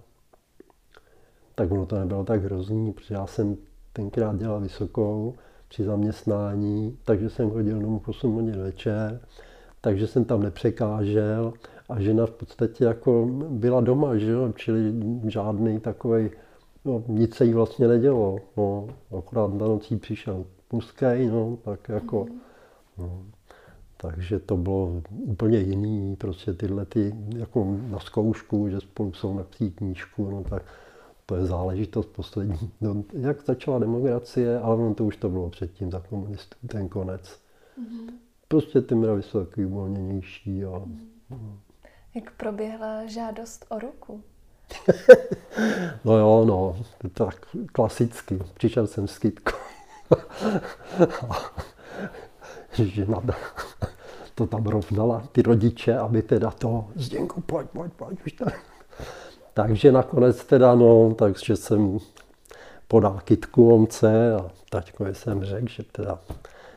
tak 1.54 1.70
ono 1.70 1.86
to 1.86 1.98
nebylo 1.98 2.24
tak 2.24 2.44
hrozný, 2.44 2.92
protože 2.92 3.14
já 3.14 3.26
jsem 3.26 3.56
tenkrát 3.92 4.36
dělal 4.36 4.60
vysokou 4.60 5.34
při 5.68 5.84
zaměstnání, 5.84 6.98
takže 7.04 7.30
jsem 7.30 7.50
chodil 7.50 7.80
domů 7.80 8.02
8 8.06 8.34
hodin 8.34 8.62
večer, 8.62 9.20
takže 9.84 10.06
jsem 10.06 10.24
tam 10.24 10.42
nepřekážel 10.42 11.52
a 11.88 12.00
žena 12.00 12.26
v 12.26 12.30
podstatě 12.30 12.84
jako 12.84 13.28
byla 13.48 13.80
doma, 13.80 14.16
že 14.16 14.30
jo? 14.30 14.52
čili 14.56 14.94
žádný 15.28 15.80
takový, 15.80 16.30
no, 16.84 17.04
nic 17.08 17.34
se 17.34 17.44
jí 17.44 17.52
vlastně 17.52 17.88
nedělo, 17.88 18.38
no, 18.56 18.86
akorát 19.18 19.54
na 19.54 19.68
nocí 19.68 19.96
přišel 19.96 20.44
muskej, 20.72 21.26
no, 21.26 21.58
tak 21.64 21.88
jako, 21.88 22.26
no. 22.98 23.22
Takže 23.96 24.38
to 24.38 24.56
bylo 24.56 25.02
úplně 25.08 25.58
jiný, 25.58 26.16
prostě 26.16 26.52
tyhle 26.52 26.84
ty, 26.84 27.14
jako 27.36 27.76
na 27.90 27.98
zkoušku, 27.98 28.68
že 28.68 28.80
spolu 28.80 29.12
jsou 29.12 29.34
na 29.34 29.44
knížku, 29.74 30.30
no 30.30 30.44
tak 30.44 30.62
to 31.26 31.36
je 31.36 31.46
záležitost 31.46 32.06
poslední. 32.06 32.70
No, 32.80 33.04
jak 33.12 33.44
začala 33.44 33.78
demokracie, 33.78 34.58
ale 34.58 34.76
ono 34.76 34.94
to 34.94 35.04
už 35.04 35.16
to 35.16 35.28
bylo 35.28 35.50
předtím 35.50 35.90
za 35.90 36.00
komunistů, 36.00 36.56
ten 36.66 36.88
konec. 36.88 37.38
Mm-hmm. 37.78 38.23
Prostě 38.48 38.80
ty 38.80 38.94
mravy 38.94 39.22
jsou 39.22 39.44
takový 39.44 39.66
uvolněnější. 39.66 40.64
A. 40.64 40.82
Jak 42.14 42.30
proběhla 42.30 43.06
žádost 43.06 43.66
o 43.68 43.78
ruku? 43.78 44.22
no 46.04 46.16
jo, 46.16 46.44
no, 46.44 46.76
tak 47.14 47.46
klasicky. 47.72 48.38
Přišel 48.54 48.86
jsem 48.86 49.08
s 49.08 49.18
kytkou. 49.18 49.56
Žena 52.74 53.22
to 54.34 54.46
tam 54.46 54.64
rovnala, 54.64 55.22
ty 55.32 55.42
rodiče, 55.42 55.98
aby 55.98 56.22
teda 56.22 56.50
to, 56.50 56.86
Zděnku, 56.94 57.40
pojď, 57.40 57.68
pojď, 57.72 57.92
pojď, 57.92 58.18
už 58.26 58.32
to. 58.32 58.44
Takže 59.54 59.92
nakonec 59.92 60.44
teda, 60.44 60.74
no, 60.74 61.14
takže 61.14 61.56
jsem 61.56 61.98
podal 62.88 63.20
kytku 63.24 63.74
omce 63.74 64.34
a 64.34 64.50
taťko 64.70 65.06
jsem 65.12 65.44
řekl, 65.44 65.68
že 65.68 65.82
teda 65.82 66.18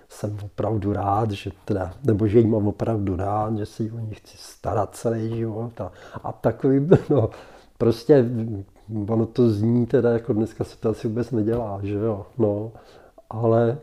jsem 0.10 0.38
opravdu 0.46 0.94
rád, 0.94 1.32
že 1.32 1.52
teda, 1.66 1.94
nebo 2.04 2.28
že 2.28 2.40
jí 2.40 2.48
mám 2.48 2.68
opravdu 2.68 3.16
rád, 3.16 3.58
že 3.58 3.66
si 3.66 3.92
o 3.92 4.00
ní 4.00 4.14
chci 4.14 4.38
starat 4.38 4.96
celý 4.96 5.36
život 5.36 5.82
a, 5.82 5.92
a 6.24 6.32
takový, 6.32 6.90
no, 7.10 7.30
prostě 7.78 8.26
ono 9.10 9.26
to 9.26 9.50
zní 9.50 9.86
teda, 9.86 10.12
jako 10.12 10.34
dneska 10.34 10.64
se 10.64 10.78
to 10.78 10.90
asi 10.90 11.08
vůbec 11.08 11.32
nedělá, 11.32 11.80
že 11.84 11.96
jo, 11.96 12.26
no, 12.38 12.72
ale 13.30 13.78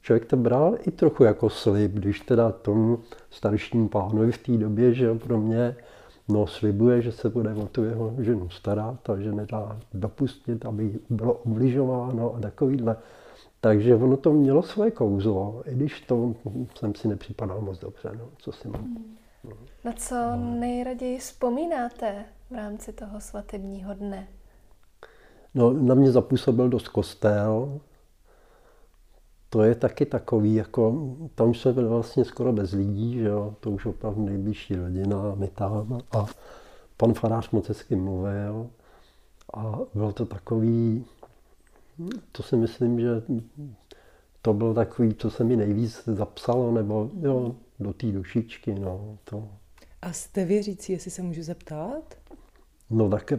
člověk 0.00 0.24
to 0.24 0.36
bral 0.36 0.74
i 0.86 0.90
trochu 0.90 1.24
jako 1.24 1.50
slib, 1.50 1.92
když 1.92 2.20
teda 2.20 2.52
tomu 2.52 2.98
staršímu 3.30 3.88
pánovi 3.88 4.32
v 4.32 4.38
té 4.38 4.52
době, 4.52 4.94
že 4.94 5.04
jo, 5.04 5.14
pro 5.14 5.40
mě 5.40 5.76
No, 6.28 6.46
slibuje, 6.46 7.02
že 7.02 7.12
se 7.12 7.28
bude 7.30 7.54
o 7.54 7.66
tu 7.66 7.84
jeho 7.84 8.14
ženu 8.18 8.50
starat 8.50 9.10
a 9.10 9.20
že 9.20 9.32
nedá 9.32 9.76
dopustit, 9.94 10.66
aby 10.66 10.98
bylo 11.10 11.32
obližováno 11.32 12.34
a 12.34 12.40
takovýhle. 12.40 12.96
Takže 13.64 13.96
ono 13.96 14.16
to 14.16 14.32
mělo 14.32 14.62
své 14.62 14.90
kouzlo, 14.90 15.62
i 15.66 15.74
když 15.74 16.00
to 16.00 16.34
jsem 16.74 16.94
si 16.94 17.08
nepřipadal 17.08 17.60
moc 17.60 17.78
dobře, 17.78 18.10
no, 18.18 18.28
co 18.38 18.52
si 18.52 18.68
mám. 18.68 18.96
No. 19.44 19.56
Na 19.84 19.92
co 19.92 20.16
nejraději 20.36 21.18
vzpomínáte 21.18 22.24
v 22.50 22.54
rámci 22.54 22.92
toho 22.92 23.20
svatebního 23.20 23.94
dne? 23.94 24.28
No, 25.54 25.72
na 25.72 25.94
mě 25.94 26.12
zapůsobil 26.12 26.68
dost 26.68 26.88
kostel, 26.88 27.80
to 29.50 29.62
je 29.62 29.74
taky 29.74 30.06
takový, 30.06 30.54
jako 30.54 31.14
tam 31.34 31.54
jsme 31.54 31.72
byli 31.72 31.88
vlastně 31.88 32.24
skoro 32.24 32.52
bez 32.52 32.72
lidí, 32.72 33.18
že 33.18 33.28
jo, 33.28 33.54
to 33.60 33.70
už 33.70 33.86
opravdu 33.86 34.24
nejbližší 34.24 34.76
rodina, 34.76 35.34
my 35.34 35.48
tam 35.48 35.98
a 36.18 36.26
pan 36.96 37.14
farář 37.14 37.50
moc 37.50 37.68
hezky 37.68 37.96
mluvil 37.96 38.66
a 39.54 39.78
bylo 39.94 40.12
to 40.12 40.26
takový, 40.26 41.04
to 42.32 42.42
si 42.42 42.56
myslím, 42.56 43.00
že 43.00 43.22
to 44.42 44.52
bylo 44.52 44.74
takový, 44.74 45.14
co 45.14 45.30
se 45.30 45.44
mi 45.44 45.56
nejvíc 45.56 46.02
zapsalo, 46.06 46.72
nebo 46.72 47.10
jo, 47.20 47.56
do 47.80 47.92
té 47.92 48.06
dušičky, 48.06 48.74
no, 48.74 49.18
to. 49.24 49.48
A 50.02 50.12
jste 50.12 50.44
věřící, 50.44 50.92
jestli 50.92 51.10
se 51.10 51.22
můžu 51.22 51.42
zeptat? 51.42 52.14
No 52.90 53.10
tak 53.10 53.32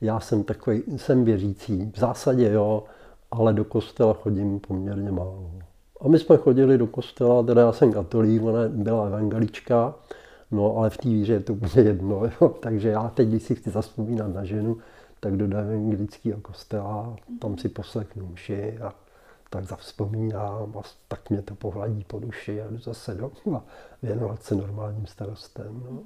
já 0.00 0.20
jsem 0.20 0.44
takový, 0.44 0.82
jsem 0.96 1.24
věřící, 1.24 1.90
v 1.94 1.98
zásadě 1.98 2.50
jo, 2.52 2.84
ale 3.30 3.52
do 3.52 3.64
kostela 3.64 4.14
chodím 4.14 4.60
poměrně 4.60 5.12
málo. 5.12 5.50
A 6.00 6.08
my 6.08 6.18
jsme 6.18 6.36
chodili 6.36 6.78
do 6.78 6.86
kostela, 6.86 7.42
teda 7.42 7.60
já 7.60 7.72
jsem 7.72 7.92
katolík, 7.92 8.42
ona 8.42 8.68
byla 8.68 9.06
evangelička, 9.06 9.94
no 10.50 10.76
ale 10.76 10.90
v 10.90 10.96
té 10.96 11.08
víře 11.08 11.32
je 11.32 11.40
to 11.40 11.52
úplně 11.52 11.82
jedno. 11.82 12.22
Jo. 12.40 12.48
Takže 12.48 12.88
já 12.88 13.08
teď, 13.08 13.28
když 13.28 13.42
si 13.42 13.54
chci 13.54 13.70
zaspomínat 13.70 14.34
na 14.34 14.44
ženu, 14.44 14.78
tak 15.24 15.36
do 15.36 15.58
evangelického 15.58 16.40
kostela, 16.40 17.16
tam 17.40 17.58
si 17.58 17.68
poslechnu 17.68 18.26
mši 18.26 18.78
a 18.78 18.94
tak 19.50 19.64
zavzpomínám 19.64 20.78
a 20.78 20.82
tak 21.08 21.30
mě 21.30 21.42
to 21.42 21.54
pohladí 21.54 22.04
po 22.04 22.18
duši 22.18 22.62
a 22.62 22.70
jdu 22.70 22.78
zase 22.78 23.14
domů 23.14 23.56
a 23.56 23.64
věnovat 24.02 24.42
se 24.42 24.54
normálním 24.54 25.06
starostem. 25.06 25.82
No. 25.84 26.02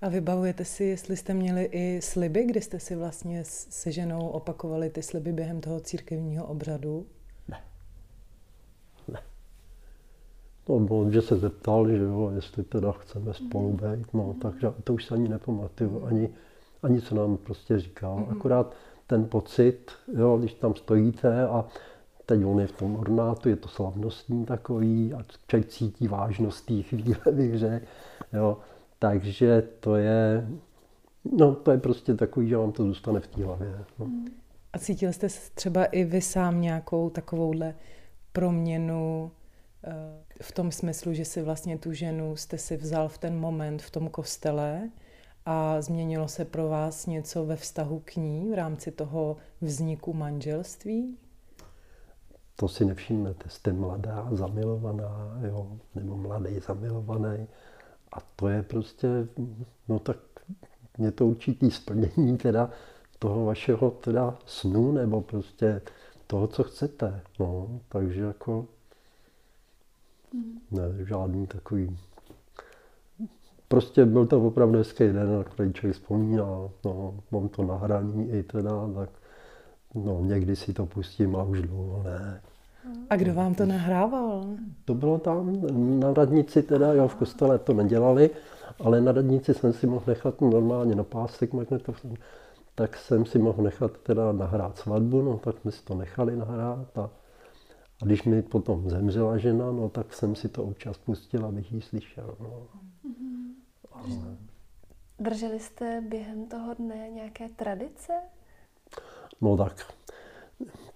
A 0.00 0.08
vybavujete 0.08 0.64
si, 0.64 0.84
jestli 0.84 1.16
jste 1.16 1.34
měli 1.34 1.64
i 1.64 2.02
sliby, 2.02 2.44
kdy 2.44 2.60
jste 2.60 2.80
si 2.80 2.96
vlastně 2.96 3.42
se 3.44 3.92
ženou 3.92 4.28
opakovali 4.28 4.90
ty 4.90 5.02
sliby 5.02 5.32
během 5.32 5.60
toho 5.60 5.80
církevního 5.80 6.46
obřadu? 6.46 7.06
Ne. 7.48 7.60
Ne. 9.08 9.20
No, 10.68 10.80
bylo, 10.80 11.10
že 11.10 11.22
se 11.22 11.36
zeptal, 11.36 11.88
že 11.88 12.02
jo, 12.02 12.32
jestli 12.34 12.64
teda 12.64 12.92
chceme 12.92 13.34
spolu 13.34 13.68
mhm. 13.68 13.76
být, 13.76 14.14
no, 14.14 14.34
takže 14.42 14.68
to 14.84 14.94
už 14.94 15.04
se 15.04 15.14
ani 15.14 15.28
nepamatuju, 15.28 16.06
ani, 16.06 16.28
ani 16.84 17.00
co 17.00 17.14
nám 17.14 17.36
prostě 17.36 17.78
říkal. 17.78 18.16
Mm-hmm. 18.16 18.36
Akorát 18.36 18.74
ten 19.06 19.24
pocit, 19.24 19.92
jo, 20.16 20.38
když 20.38 20.54
tam 20.54 20.74
stojíte 20.74 21.46
a 21.46 21.64
teď 22.26 22.44
on 22.44 22.60
je 22.60 22.66
v 22.66 22.72
tom 22.72 22.96
ornátu, 22.96 23.48
je 23.48 23.56
to 23.56 23.68
slavnostní 23.68 24.46
takový 24.46 25.14
a 25.14 25.24
člověk 25.48 25.68
cítí 25.68 26.08
vážnost 26.08 26.66
té 26.66 26.82
chvíle, 26.82 27.16
bych 27.32 27.58
řekl, 27.58 27.86
jo, 28.32 28.58
takže 28.98 29.68
to 29.80 29.96
je, 29.96 30.48
no 31.32 31.54
to 31.54 31.70
je 31.70 31.78
prostě 31.78 32.14
takový, 32.14 32.48
že 32.48 32.56
vám 32.56 32.72
to 32.72 32.84
zůstane 32.84 33.20
v 33.20 33.26
té 33.26 33.44
hlavě. 33.44 33.84
No. 33.98 34.06
A 34.72 34.78
cítil 34.78 35.12
jste 35.12 35.28
třeba 35.54 35.84
i 35.84 36.04
vy 36.04 36.20
sám 36.20 36.60
nějakou 36.60 37.10
takovouhle 37.10 37.74
proměnu 38.32 39.30
eh, 39.84 39.92
v 40.42 40.52
tom 40.52 40.72
smyslu, 40.72 41.12
že 41.14 41.24
si 41.24 41.42
vlastně 41.42 41.78
tu 41.78 41.92
ženu 41.92 42.36
jste 42.36 42.58
si 42.58 42.76
vzal 42.76 43.08
v 43.08 43.18
ten 43.18 43.38
moment 43.38 43.82
v 43.82 43.90
tom 43.90 44.08
kostele 44.08 44.90
a 45.46 45.82
změnilo 45.82 46.28
se 46.28 46.44
pro 46.44 46.68
vás 46.68 47.06
něco 47.06 47.44
ve 47.44 47.56
vztahu 47.56 48.02
k 48.04 48.16
ní 48.16 48.50
v 48.50 48.54
rámci 48.54 48.90
toho 48.90 49.36
vzniku 49.60 50.12
manželství? 50.12 51.16
To 52.56 52.68
si 52.68 52.84
nevšimnete, 52.84 53.48
jste 53.48 53.72
mladá, 53.72 54.28
zamilovaná, 54.32 55.40
jo, 55.46 55.78
nebo 55.94 56.16
mladý, 56.16 56.60
zamilovaný 56.66 57.46
a 58.12 58.20
to 58.36 58.48
je 58.48 58.62
prostě, 58.62 59.08
no 59.88 59.98
tak 59.98 60.16
je 60.98 61.12
to 61.12 61.26
určitý 61.26 61.70
splnění 61.70 62.38
teda 62.38 62.70
toho 63.18 63.44
vašeho 63.44 63.90
teda 63.90 64.38
snu, 64.46 64.92
nebo 64.92 65.20
prostě 65.20 65.80
toho, 66.26 66.46
co 66.46 66.62
chcete. 66.64 67.20
No, 67.40 67.80
takže 67.88 68.20
jako 68.20 68.66
ne, 70.70 71.04
žádný 71.06 71.46
takový. 71.46 71.98
Prostě 73.74 74.06
byl 74.06 74.26
to 74.26 74.40
opravdu 74.40 74.78
hezký 74.78 75.04
den, 75.04 75.36
na 75.38 75.44
který 75.44 75.72
člověk 75.72 75.94
vzpomíná. 75.94 76.46
No, 76.84 77.14
mám 77.30 77.48
to 77.48 77.62
nahraný 77.62 78.30
i 78.30 78.42
teda, 78.42 78.70
tak 78.94 79.10
no, 79.94 80.20
někdy 80.20 80.56
si 80.56 80.72
to 80.72 80.86
pustím 80.86 81.36
a 81.36 81.42
už 81.42 81.62
dlouho 81.62 82.02
ne. 82.02 82.40
A 83.10 83.16
kdo 83.16 83.34
vám 83.34 83.54
to 83.54 83.66
nahrával? 83.66 84.44
To 84.84 84.94
bylo 84.94 85.18
tam 85.18 85.62
na 86.00 86.14
radnici, 86.14 86.62
teda 86.62 86.92
jo, 86.92 87.08
v 87.08 87.14
kostele 87.14 87.58
to 87.58 87.72
nedělali, 87.72 88.30
ale 88.84 89.00
na 89.00 89.12
radnici 89.12 89.54
jsem 89.54 89.72
si 89.72 89.86
mohl 89.86 90.04
nechat 90.06 90.40
normálně 90.40 90.94
na 90.94 91.04
pásek 91.04 91.52
magnetofon, 91.52 92.14
tak 92.74 92.96
jsem 92.96 93.26
si 93.26 93.38
mohl 93.38 93.62
nechat 93.62 93.98
teda 93.98 94.32
nahrát 94.32 94.78
svatbu, 94.78 95.22
no 95.22 95.38
tak 95.38 95.58
jsme 95.58 95.70
si 95.70 95.84
to 95.84 95.94
nechali 95.94 96.36
nahrát 96.36 96.98
a, 96.98 97.10
a 98.02 98.04
když 98.04 98.22
mi 98.22 98.42
potom 98.42 98.90
zemřela 98.90 99.38
žena, 99.38 99.72
no 99.72 99.88
tak 99.88 100.14
jsem 100.14 100.34
si 100.34 100.48
to 100.48 100.64
občas 100.64 100.98
pustil, 100.98 101.46
abych 101.46 101.72
ji 101.72 101.80
slyšel. 101.80 102.34
No. 102.40 102.62
Drželi 105.24 105.60
jste 105.60 106.02
během 106.08 106.46
toho 106.46 106.74
dne 106.74 107.08
nějaké 107.14 107.48
tradice? 107.48 108.12
No 109.40 109.56
tak 109.56 109.92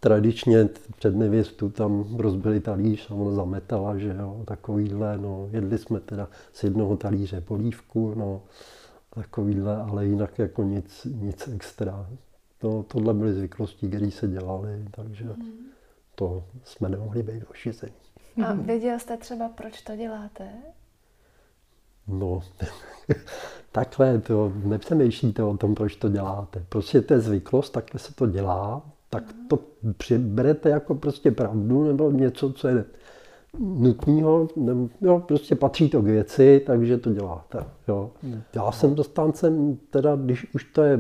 tradičně 0.01 0.69
před 0.97 1.17
nevěstu 1.17 1.71
tam 1.71 2.17
rozbili 2.17 2.61
talíř 2.61 3.11
a 3.11 3.15
ona 3.15 3.31
zametala, 3.31 3.99
že 3.99 4.17
jo, 4.19 4.43
takovýhle, 4.47 5.19
no, 5.19 5.49
jedli 5.53 5.79
jsme 5.79 6.01
teda 6.01 6.29
z 6.53 6.65
jednoho 6.65 6.97
talíře 6.97 7.41
polívku, 7.41 8.15
no, 8.15 8.43
takovýhle, 9.11 9.77
ale 9.77 10.07
jinak 10.07 10.39
jako 10.39 10.63
nic, 10.63 11.07
nic 11.11 11.49
extra. 11.49 12.07
No, 12.63 12.83
tohle 12.83 13.15
byly 13.15 13.35
zvyklosti, 13.35 13.89
které 13.89 14.11
se 14.11 14.29
dělaly, 14.29 14.85
takže 14.91 15.25
to 16.15 16.45
jsme 16.65 16.89
nemohli 16.89 17.23
být 17.23 17.45
ošizení. 17.51 17.93
A 18.47 18.53
věděl 18.53 18.99
jste 18.99 19.17
třeba, 19.17 19.49
proč 19.49 19.83
to 19.83 19.97
děláte? 19.97 20.49
No, 22.09 22.41
takhle 23.73 24.19
to 24.19 24.53
nepřemýšlíte 24.65 25.43
o 25.43 25.57
tom, 25.57 25.75
proč 25.75 25.97
to 25.97 26.09
děláte. 26.09 26.65
Prostě 26.69 27.01
to 27.01 27.15
je 27.15 27.21
zvyklost, 27.21 27.73
takhle 27.73 28.01
se 28.01 28.15
to 28.15 28.27
dělá, 28.27 28.83
tak 29.11 29.25
to 29.49 29.59
přiberete 29.97 30.69
jako 30.69 30.95
prostě 30.95 31.31
pravdu 31.31 31.85
nebo 31.85 32.11
něco, 32.11 32.53
co 32.53 32.69
je 32.69 32.85
nutného, 33.59 34.49
nebo, 34.57 34.89
jo, 35.01 35.23
prostě 35.29 35.55
patří 35.55 35.89
to 35.89 36.03
k 36.03 36.05
věci, 36.05 36.63
takže 36.67 36.99
to 36.99 37.13
děláte. 37.13 37.65
Jo. 37.89 38.11
Já 38.57 38.73
jsem 38.73 38.95
dostáncem, 38.95 39.79
teda 39.91 40.17
když 40.17 40.55
už 40.55 40.65
to 40.65 40.83
je 40.83 40.99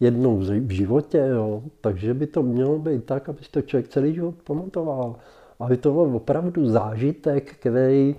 jednou 0.00 0.38
v 0.38 0.70
životě, 0.70 1.18
jo, 1.30 1.62
takže 1.80 2.14
by 2.14 2.26
to 2.26 2.42
mělo 2.42 2.78
být 2.78 3.04
tak, 3.04 3.28
aby 3.28 3.44
si 3.44 3.50
to 3.50 3.62
člověk 3.62 3.88
celý 3.88 4.14
život 4.14 4.34
pamatoval. 4.44 5.16
Aby 5.60 5.76
to 5.76 5.92
byl 5.92 6.16
opravdu 6.16 6.66
zážitek, 6.66 7.56
který 7.60 8.16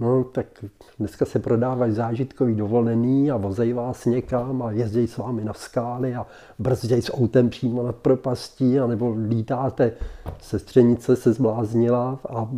No, 0.00 0.24
tak 0.24 0.64
dneska 0.98 1.24
se 1.24 1.38
prodávají 1.38 1.92
zážitkový 1.92 2.54
dovolený 2.54 3.30
a 3.30 3.36
vozejí 3.36 3.72
vás 3.72 4.04
někam 4.04 4.62
a 4.62 4.70
jezdí 4.70 5.06
s 5.06 5.16
vámi 5.16 5.44
na 5.44 5.52
skály 5.52 6.14
a 6.14 6.26
brzdějí 6.58 7.02
s 7.02 7.14
autem 7.14 7.50
přímo 7.50 7.82
nad 7.82 7.96
propastí, 7.96 8.78
anebo 8.78 9.14
lítáte, 9.28 9.92
sestřenice 10.40 11.16
se 11.16 11.32
zbláznila 11.32 12.18
a 12.28 12.48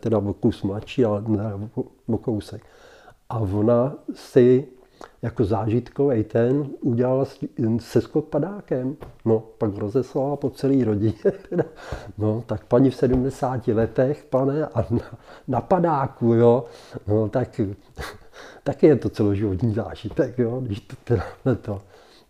teda 0.00 0.18
o 0.18 0.32
kus 0.32 0.62
mladší, 0.62 1.04
ale 1.04 1.22
ne 1.26 1.52
o 2.06 2.18
kousek. 2.18 2.62
A 3.30 3.38
ona 3.38 3.94
si 4.14 4.68
jako 5.22 5.44
zážitkový 5.44 6.24
ten 6.24 6.66
udělala 6.80 7.24
skok 7.98 8.28
padákem. 8.28 8.96
No, 9.24 9.42
pak 9.58 9.76
rozeslala 9.76 10.36
po 10.36 10.50
celý 10.50 10.84
rodině. 10.84 11.14
No, 12.18 12.42
tak 12.46 12.64
paní 12.64 12.90
v 12.90 12.96
70 12.96 13.68
letech, 13.68 14.24
pane, 14.30 14.66
a 14.66 14.86
na, 14.90 15.18
na 15.48 15.60
padáku, 15.60 16.34
jo, 16.34 16.64
no, 17.06 17.28
tak 17.28 17.60
taky 18.62 18.86
je 18.86 18.96
to 18.96 19.08
celoživotní 19.08 19.74
zážitek, 19.74 20.38
jo, 20.38 20.60
když 20.60 20.80
to 20.80 20.96
teda 21.04 21.24
to. 21.62 21.82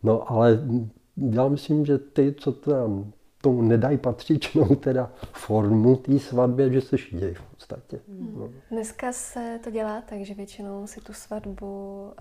No, 0.02 0.30
ale 0.30 0.60
já 1.16 1.48
myslím, 1.48 1.86
že 1.86 1.98
ty, 1.98 2.34
co 2.38 2.52
tam 2.52 3.12
tomu 3.44 3.62
nedají 3.62 3.98
patřičnou 3.98 4.74
teda 4.74 5.10
formu 5.32 5.96
té 5.96 6.18
svatbě, 6.18 6.72
že 6.72 6.80
se 6.80 6.98
šídějí 6.98 7.34
v 7.34 7.42
podstatě. 7.42 8.00
Hmm. 8.08 8.34
No. 8.38 8.50
Dneska 8.70 9.12
se 9.12 9.60
to 9.64 9.70
dělá 9.70 10.00
tak, 10.00 10.20
že 10.20 10.34
většinou 10.34 10.86
si 10.86 11.00
tu 11.00 11.12
svatbu 11.12 12.12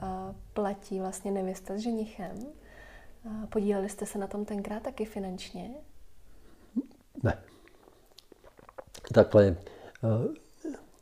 platí 0.53 0.99
vlastně 0.99 1.31
nevěsta 1.31 1.73
s 1.73 1.77
ženichem. 1.77 2.35
Podíleli 3.49 3.89
jste 3.89 4.05
se 4.05 4.19
na 4.19 4.27
tom 4.27 4.45
tenkrát 4.45 4.83
taky 4.83 5.05
finančně? 5.05 5.69
Ne. 7.23 7.37
Takhle, 9.13 9.55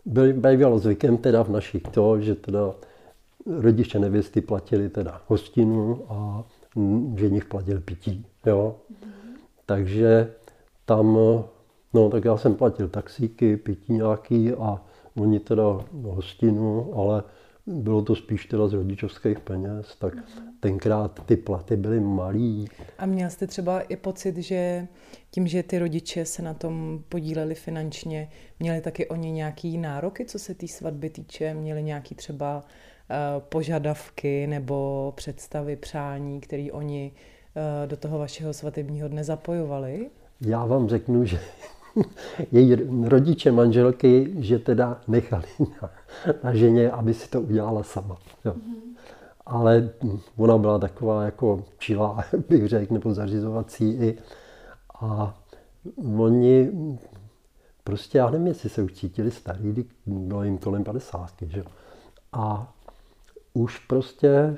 byl, 0.06 0.34
bývalo 0.34 0.80
zvykem 0.80 1.18
teda 1.18 1.44
v 1.44 1.50
našich 1.50 1.84
to, 1.84 2.22
že 2.22 2.36
teda 2.36 2.74
rodiče 3.46 4.00
nevěsty 4.00 4.42
platili 4.42 4.90
teda 4.90 5.22
hostinu 5.28 6.06
a 6.10 6.44
ženich 7.16 7.46
platil 7.46 7.82
pití. 7.82 8.26
Jo? 8.46 8.76
Mm. 8.90 9.21
Takže 9.72 10.34
tam, 10.86 11.14
no 11.94 12.10
tak 12.12 12.26
já 12.26 12.38
jsem 12.38 12.56
platil 12.56 12.90
taxíky, 12.90 13.58
pití 13.58 13.94
nějaký 13.94 14.52
a 14.52 14.82
oni 15.16 15.40
teda 15.40 15.64
hostinu, 16.04 16.94
ale 16.96 17.24
bylo 17.68 18.02
to 18.02 18.16
spíš 18.16 18.46
teda 18.46 18.68
z 18.68 18.74
rodičovských 18.74 19.40
peněz, 19.40 19.96
tak 20.00 20.14
tenkrát 20.60 21.26
ty 21.26 21.38
platy 21.38 21.78
byly 21.78 22.00
malý. 22.00 22.68
A 22.98 23.06
měl 23.06 23.30
jste 23.30 23.48
třeba 23.48 23.82
i 23.82 23.96
pocit, 23.96 24.38
že 24.38 24.88
tím, 25.32 25.48
že 25.48 25.64
ty 25.64 25.80
rodiče 25.80 26.26
se 26.26 26.42
na 26.42 26.54
tom 26.54 27.04
podíleli 27.10 27.56
finančně, 27.56 28.30
měli 28.60 28.82
taky 28.82 29.08
oni 29.08 29.32
nějaký 29.32 29.78
nároky, 29.78 30.26
co 30.26 30.40
se 30.40 30.54
té 30.54 30.68
svatby 30.68 31.10
týče? 31.10 31.54
Měli 31.54 31.84
nějaký 31.84 32.16
třeba 32.16 32.58
uh, 32.58 33.44
požadavky 33.44 34.48
nebo 34.48 35.14
představy, 35.16 35.76
přání, 35.76 36.42
které 36.42 36.68
oni 36.72 37.12
Eh, 37.14 37.31
do 37.86 37.98
toho 37.98 38.20
vašeho 38.20 38.54
svatebního 38.54 39.08
dne 39.08 39.24
zapojovali? 39.24 40.10
Já 40.42 40.66
vám 40.66 40.90
řeknu, 40.90 41.26
že 41.26 41.40
její 42.52 42.76
rodiče 43.04 43.52
manželky, 43.52 44.34
že 44.38 44.60
teda 44.60 45.02
nechali 45.08 45.48
na, 45.60 45.92
na 46.44 46.56
ženě, 46.56 46.92
aby 46.92 47.14
si 47.14 47.30
to 47.30 47.42
udělala 47.42 47.84
sama. 47.84 48.18
Jo. 48.46 48.54
Mm-hmm. 48.54 48.92
Ale 49.46 49.90
ona 50.38 50.58
byla 50.58 50.80
taková 50.80 51.24
jako 51.24 51.64
čilá, 51.78 52.24
bych 52.50 52.68
řekl, 52.68 52.94
nebo 52.94 53.14
zařizovací 53.14 53.90
i. 53.90 54.18
A 55.02 55.38
oni 56.18 56.72
prostě, 57.84 58.18
já 58.18 58.30
nevím, 58.30 58.48
jestli 58.48 58.70
se 58.70 58.82
už 58.82 58.94
cítili 58.94 59.32
starý, 59.32 59.86
bylo 60.06 60.44
jim 60.44 60.58
kolem 60.58 60.84
50, 60.84 61.30
že? 61.42 61.64
A 62.34 62.74
už 63.54 63.80
prostě 63.80 64.58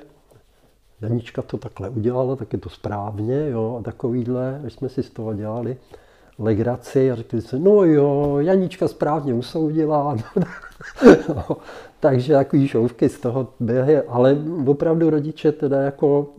Janička 1.00 1.42
to 1.42 1.58
takhle 1.58 1.88
udělala, 1.88 2.36
tak 2.36 2.52
je 2.52 2.58
to 2.58 2.68
správně, 2.68 3.50
jo, 3.50 3.76
a 3.80 3.82
takovýhle, 3.82 4.60
až 4.66 4.72
jsme 4.72 4.88
si 4.88 5.02
z 5.02 5.10
toho 5.10 5.34
dělali 5.34 5.76
legraci 6.38 7.10
a 7.10 7.14
řekli 7.14 7.42
jsme, 7.42 7.58
no 7.58 7.84
jo, 7.84 8.36
Janička 8.38 8.88
správně 8.88 9.34
usoudila. 9.34 10.16
no, 11.28 11.56
takže 12.00 12.32
takový 12.32 12.68
šouvky 12.68 13.08
z 13.08 13.20
toho 13.20 13.48
byly, 13.60 14.02
ale 14.02 14.36
opravdu 14.66 15.10
rodiče 15.10 15.52
teda 15.52 15.80
jako 15.80 16.30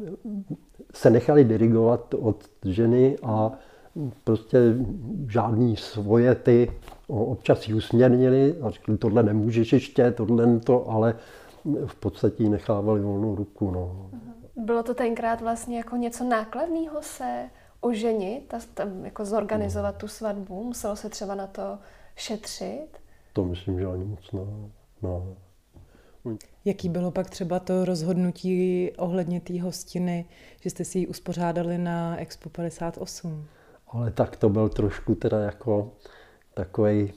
se 0.94 1.10
nechali 1.10 1.44
dirigovat 1.44 2.14
od 2.14 2.44
ženy 2.66 3.18
a 3.24 3.52
prostě 4.24 4.60
žádný 5.28 5.76
svoje 5.76 6.36
ty 6.36 6.72
občas 7.08 7.68
ji 7.68 7.74
usměrnili 7.74 8.56
a 8.62 8.70
řekli, 8.70 8.98
tohle 8.98 9.24
nemůžeš 9.24 9.74
ještě, 9.74 10.12
tohle 10.12 10.60
to, 10.60 10.90
ale 10.90 11.16
v 11.86 11.96
podstatě 11.96 12.44
jí 12.44 12.50
nechávali 12.50 13.02
volnou 13.02 13.36
ruku. 13.36 13.72
No. 13.72 14.10
Bylo 14.56 14.84
to 14.84 14.94
tenkrát 14.94 15.42
vlastně 15.42 15.78
jako 15.78 15.96
něco 15.96 16.24
nákladného 16.24 17.02
se 17.02 17.50
oženit 17.80 18.54
a 18.54 18.60
tam 18.74 19.06
jako 19.06 19.26
zorganizovat 19.26 19.98
tu 19.98 20.08
svatbu? 20.08 20.64
Muselo 20.64 20.96
se 20.96 21.10
třeba 21.10 21.36
na 21.36 21.48
to 21.48 21.80
šetřit? 22.16 22.88
To 23.34 23.44
myslím, 23.44 23.80
že 23.80 23.86
ani 23.86 24.06
moc 24.06 24.32
ne. 24.32 24.42
No. 25.02 25.36
Jaký 26.66 26.90
bylo 26.90 27.12
pak 27.12 27.30
třeba 27.30 27.60
to 27.60 27.86
rozhodnutí 27.86 28.92
ohledně 28.98 29.42
té 29.42 29.62
hostiny, 29.62 30.26
že 30.62 30.70
jste 30.70 30.86
si 30.86 31.00
ji 31.00 31.08
uspořádali 31.08 31.78
na 31.78 32.18
Expo 32.18 32.50
58? 32.50 33.46
Ale 33.88 34.12
tak 34.12 34.36
to 34.36 34.50
byl 34.50 34.70
trošku 34.70 35.16
teda 35.16 35.40
jako 35.40 35.92
takový 36.54 37.14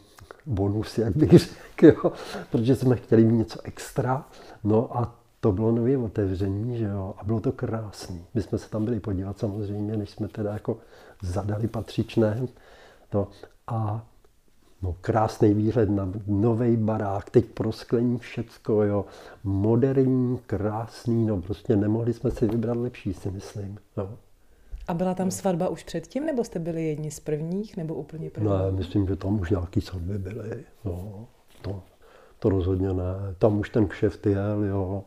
bonus, 0.47 0.99
jak 0.99 1.17
bych 1.17 1.31
řekl, 1.31 1.87
jo? 1.87 2.13
protože 2.51 2.77
jsme 2.77 2.97
chtěli 2.97 3.25
mít 3.25 3.39
něco 3.39 3.59
extra. 3.65 4.27
No 4.65 4.99
a 4.99 5.17
to 5.41 5.53
bylo 5.53 5.73
nově 5.73 5.99
otevření, 5.99 6.79
že 6.79 6.85
jo, 6.85 7.15
a 7.19 7.25
bylo 7.25 7.41
to 7.41 7.53
krásný. 7.53 8.25
My 8.35 8.43
jsme 8.43 8.59
se 8.59 8.71
tam 8.71 8.85
byli 8.85 9.01
podívat 9.01 9.39
samozřejmě, 9.39 9.97
než 9.97 10.11
jsme 10.11 10.29
teda 10.29 10.53
jako 10.53 10.77
zadali 11.23 11.69
patřičné. 11.69 12.47
To. 13.11 13.29
A 13.67 14.07
no, 14.83 14.97
krásný 15.01 15.55
výhled 15.55 15.91
na 15.91 16.13
nový 16.27 16.77
barák, 16.77 17.31
teď 17.31 17.45
prosklení 17.45 18.19
všecko, 18.19 18.83
jo, 18.83 19.05
moderní, 19.45 20.39
krásný, 20.47 21.27
no 21.27 21.43
prostě 21.43 21.77
nemohli 21.77 22.13
jsme 22.13 22.31
si 22.31 22.47
vybrat 22.47 22.77
lepší, 22.77 23.15
si 23.15 23.31
myslím. 23.31 23.79
Jo. 23.97 24.11
A 24.89 24.95
byla 24.95 25.15
tam 25.15 25.31
svatba 25.31 25.69
už 25.69 25.85
předtím, 25.85 26.27
nebo 26.27 26.45
jste 26.45 26.59
byli 26.59 26.85
jedni 26.85 27.11
z 27.11 27.21
prvních, 27.21 27.77
nebo 27.77 27.95
úplně 27.95 28.31
první? 28.31 28.49
Ne, 28.49 28.71
myslím, 28.71 29.07
že 29.07 29.17
tam 29.17 29.41
už 29.41 29.51
nějaký 29.51 29.81
svatby 29.81 30.19
byly. 30.19 30.65
Jo. 30.85 31.27
To, 31.63 31.83
to 32.39 32.49
rozhodně 32.49 32.93
ne. 32.93 33.15
Tam 33.39 33.59
už 33.59 33.71
ten 33.71 33.89
kšeft 33.89 34.27
jel, 34.27 34.65
jo. 34.65 35.05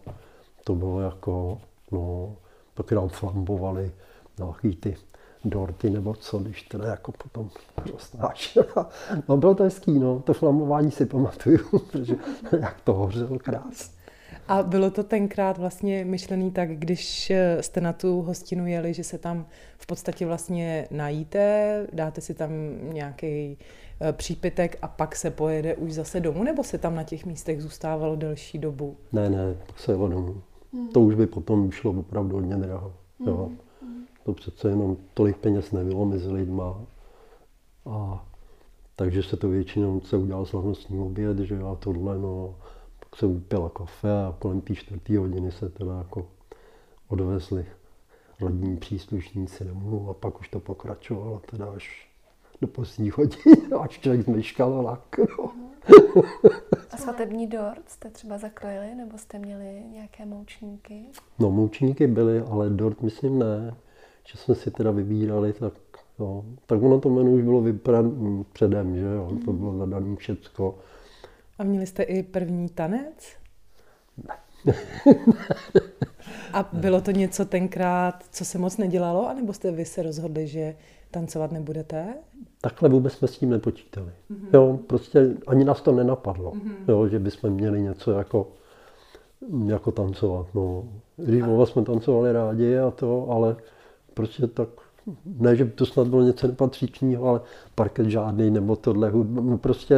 To 0.63 0.75
bylo 0.75 1.01
jako, 1.01 1.61
no, 1.91 2.35
taky 2.73 2.95
nám 2.95 3.09
flambovali 3.09 3.91
nějaký 4.37 4.75
ty 4.75 4.95
dorty 5.45 5.89
nebo 5.89 6.13
co, 6.13 6.39
když 6.39 6.63
teda 6.63 6.87
jako 6.87 7.11
potom 7.11 7.49
roznášela. 7.91 8.89
No 9.29 9.37
bylo 9.37 9.55
to 9.55 9.63
hezký, 9.63 9.99
no, 9.99 10.19
to 10.19 10.33
flamování 10.33 10.91
si 10.91 11.05
pamatuju, 11.05 11.79
protože 11.91 12.15
jak 12.59 12.81
to 12.81 12.93
hořelo 12.93 13.39
krásně. 13.39 14.00
A 14.51 14.63
bylo 14.63 14.91
to 14.91 15.03
tenkrát 15.03 15.57
vlastně 15.57 16.05
myšlený 16.05 16.51
tak, 16.51 16.69
když 16.69 17.31
jste 17.61 17.81
na 17.81 17.93
tu 17.93 18.21
hostinu 18.21 18.67
jeli, 18.67 18.93
že 18.93 19.03
se 19.03 19.17
tam 19.17 19.45
v 19.77 19.85
podstatě 19.85 20.25
vlastně 20.25 20.87
najíte, 20.91 21.87
dáte 21.93 22.21
si 22.21 22.33
tam 22.33 22.51
nějaký 22.93 23.57
Eh, 24.03 24.13
přípitek 24.13 24.77
a 24.81 24.87
pak 24.87 25.15
se 25.15 25.31
pojede 25.31 25.75
už 25.75 25.93
zase 25.93 26.19
domů, 26.19 26.43
nebo 26.43 26.63
se 26.63 26.77
tam 26.77 26.95
na 26.95 27.03
těch 27.03 27.25
místech 27.25 27.61
zůstávalo 27.61 28.15
delší 28.15 28.57
dobu? 28.57 28.97
Ne, 29.11 29.29
ne, 29.29 29.55
pak 29.67 29.79
se 29.79 29.91
jelo 29.91 30.07
domů. 30.07 30.41
Hmm. 30.73 30.89
To 30.89 31.01
už 31.01 31.15
by 31.15 31.27
potom 31.27 31.71
šlo 31.71 31.91
opravdu 31.91 32.35
hodně 32.35 32.55
draho. 32.55 32.93
Hmm. 33.19 33.27
Jo. 33.29 33.49
To 34.23 34.33
přece 34.33 34.69
jenom 34.69 34.97
tolik 35.13 35.37
peněz 35.37 35.71
nebylo 35.71 36.05
mezi 36.05 36.31
lidma. 36.31 36.81
A 37.85 38.25
takže 38.95 39.23
se 39.23 39.37
to 39.37 39.49
většinou 39.49 40.01
se 40.01 40.17
udělal 40.17 40.45
slavnostní 40.45 40.99
oběd, 40.99 41.39
že 41.39 41.59
a 41.59 41.75
tohle, 41.75 42.17
no, 42.17 42.55
se 43.15 43.25
upila 43.25 43.69
kafe 43.69 44.11
a 44.11 44.35
kolem 44.39 44.61
té 44.61 44.75
čtvrté 44.75 45.17
hodiny 45.17 45.51
se 45.51 45.69
teda 45.69 45.97
jako 45.97 46.27
odvezli 47.07 47.65
rodní 48.41 48.77
příslušníci 48.77 49.65
domů 49.65 50.09
a 50.09 50.13
pak 50.13 50.39
už 50.39 50.49
to 50.49 50.59
pokračovalo 50.59 51.41
teda 51.51 51.71
až 51.71 52.11
do 52.61 52.67
posledních 52.67 53.17
hodin, 53.17 53.75
až 53.79 53.99
člověk 53.99 54.25
zmeškal 54.25 54.83
lak. 54.83 55.19
No. 55.39 55.51
A 56.91 56.97
svatební 56.97 57.47
dort 57.47 57.89
jste 57.89 58.09
třeba 58.09 58.37
zakrojili, 58.37 58.95
nebo 58.95 59.17
jste 59.17 59.39
měli 59.39 59.83
nějaké 59.93 60.25
moučníky? 60.25 61.05
No, 61.39 61.51
moučníky 61.51 62.07
byly, 62.07 62.39
ale 62.39 62.69
dort 62.69 63.01
myslím 63.01 63.39
ne. 63.39 63.75
Že 64.23 64.37
jsme 64.37 64.55
si 64.55 64.71
teda 64.71 64.91
vybírali, 64.91 65.53
tak, 65.53 65.73
jo. 66.19 66.45
tak 66.65 66.83
ono 66.83 66.99
to 66.99 67.09
menu 67.09 67.31
už 67.31 67.43
bylo 67.43 67.61
vybrané 67.61 68.43
předem, 68.53 68.95
že 68.95 69.05
jo, 69.05 69.31
to 69.45 69.53
bylo 69.53 69.77
zadané 69.77 70.15
všecko. 70.15 70.75
A 71.61 71.63
měli 71.63 71.85
jste 71.85 72.03
i 72.03 72.23
první 72.23 72.69
tanec? 72.69 73.33
Ne. 74.27 74.35
A 76.53 76.69
bylo 76.73 77.01
to 77.01 77.11
něco 77.11 77.45
tenkrát, 77.45 78.23
co 78.31 78.45
se 78.45 78.57
moc 78.57 78.77
nedělalo, 78.77 79.29
anebo 79.29 79.53
jste 79.53 79.71
vy 79.71 79.85
se 79.85 80.03
rozhodli, 80.03 80.47
že 80.47 80.75
tancovat 81.11 81.51
nebudete? 81.51 82.13
Takhle 82.61 82.89
vůbec 82.89 83.13
jsme 83.13 83.27
s 83.27 83.37
tím 83.37 83.49
nepočítali. 83.49 84.11
Mm-hmm. 84.31 84.47
Jo, 84.53 84.79
prostě 84.87 85.35
ani 85.47 85.63
nás 85.63 85.81
to 85.81 85.91
nenapadlo, 85.91 86.51
mm-hmm. 86.51 86.75
jo, 86.87 87.07
že 87.07 87.19
bychom 87.19 87.49
měli 87.49 87.81
něco 87.81 88.11
jako, 88.11 88.47
jako 89.65 89.91
tancovat. 89.91 90.47
No. 90.53 90.83
Když 91.17 91.43
a... 91.43 91.65
jsme 91.65 91.83
tancovali 91.83 92.31
rádi 92.33 92.77
a 92.77 92.91
to, 92.91 93.29
ale 93.29 93.55
prostě 94.13 94.47
tak, 94.47 94.69
ne, 95.25 95.55
že 95.55 95.65
by 95.65 95.71
to 95.71 95.85
snad 95.85 96.07
bylo 96.07 96.21
něco 96.21 96.47
nepatřičného, 96.47 97.27
ale 97.27 97.41
parket 97.75 98.07
žádný 98.07 98.51
nebo 98.51 98.75
tohle 98.75 99.09
hudba, 99.09 99.41
no 99.41 99.57
prostě 99.57 99.95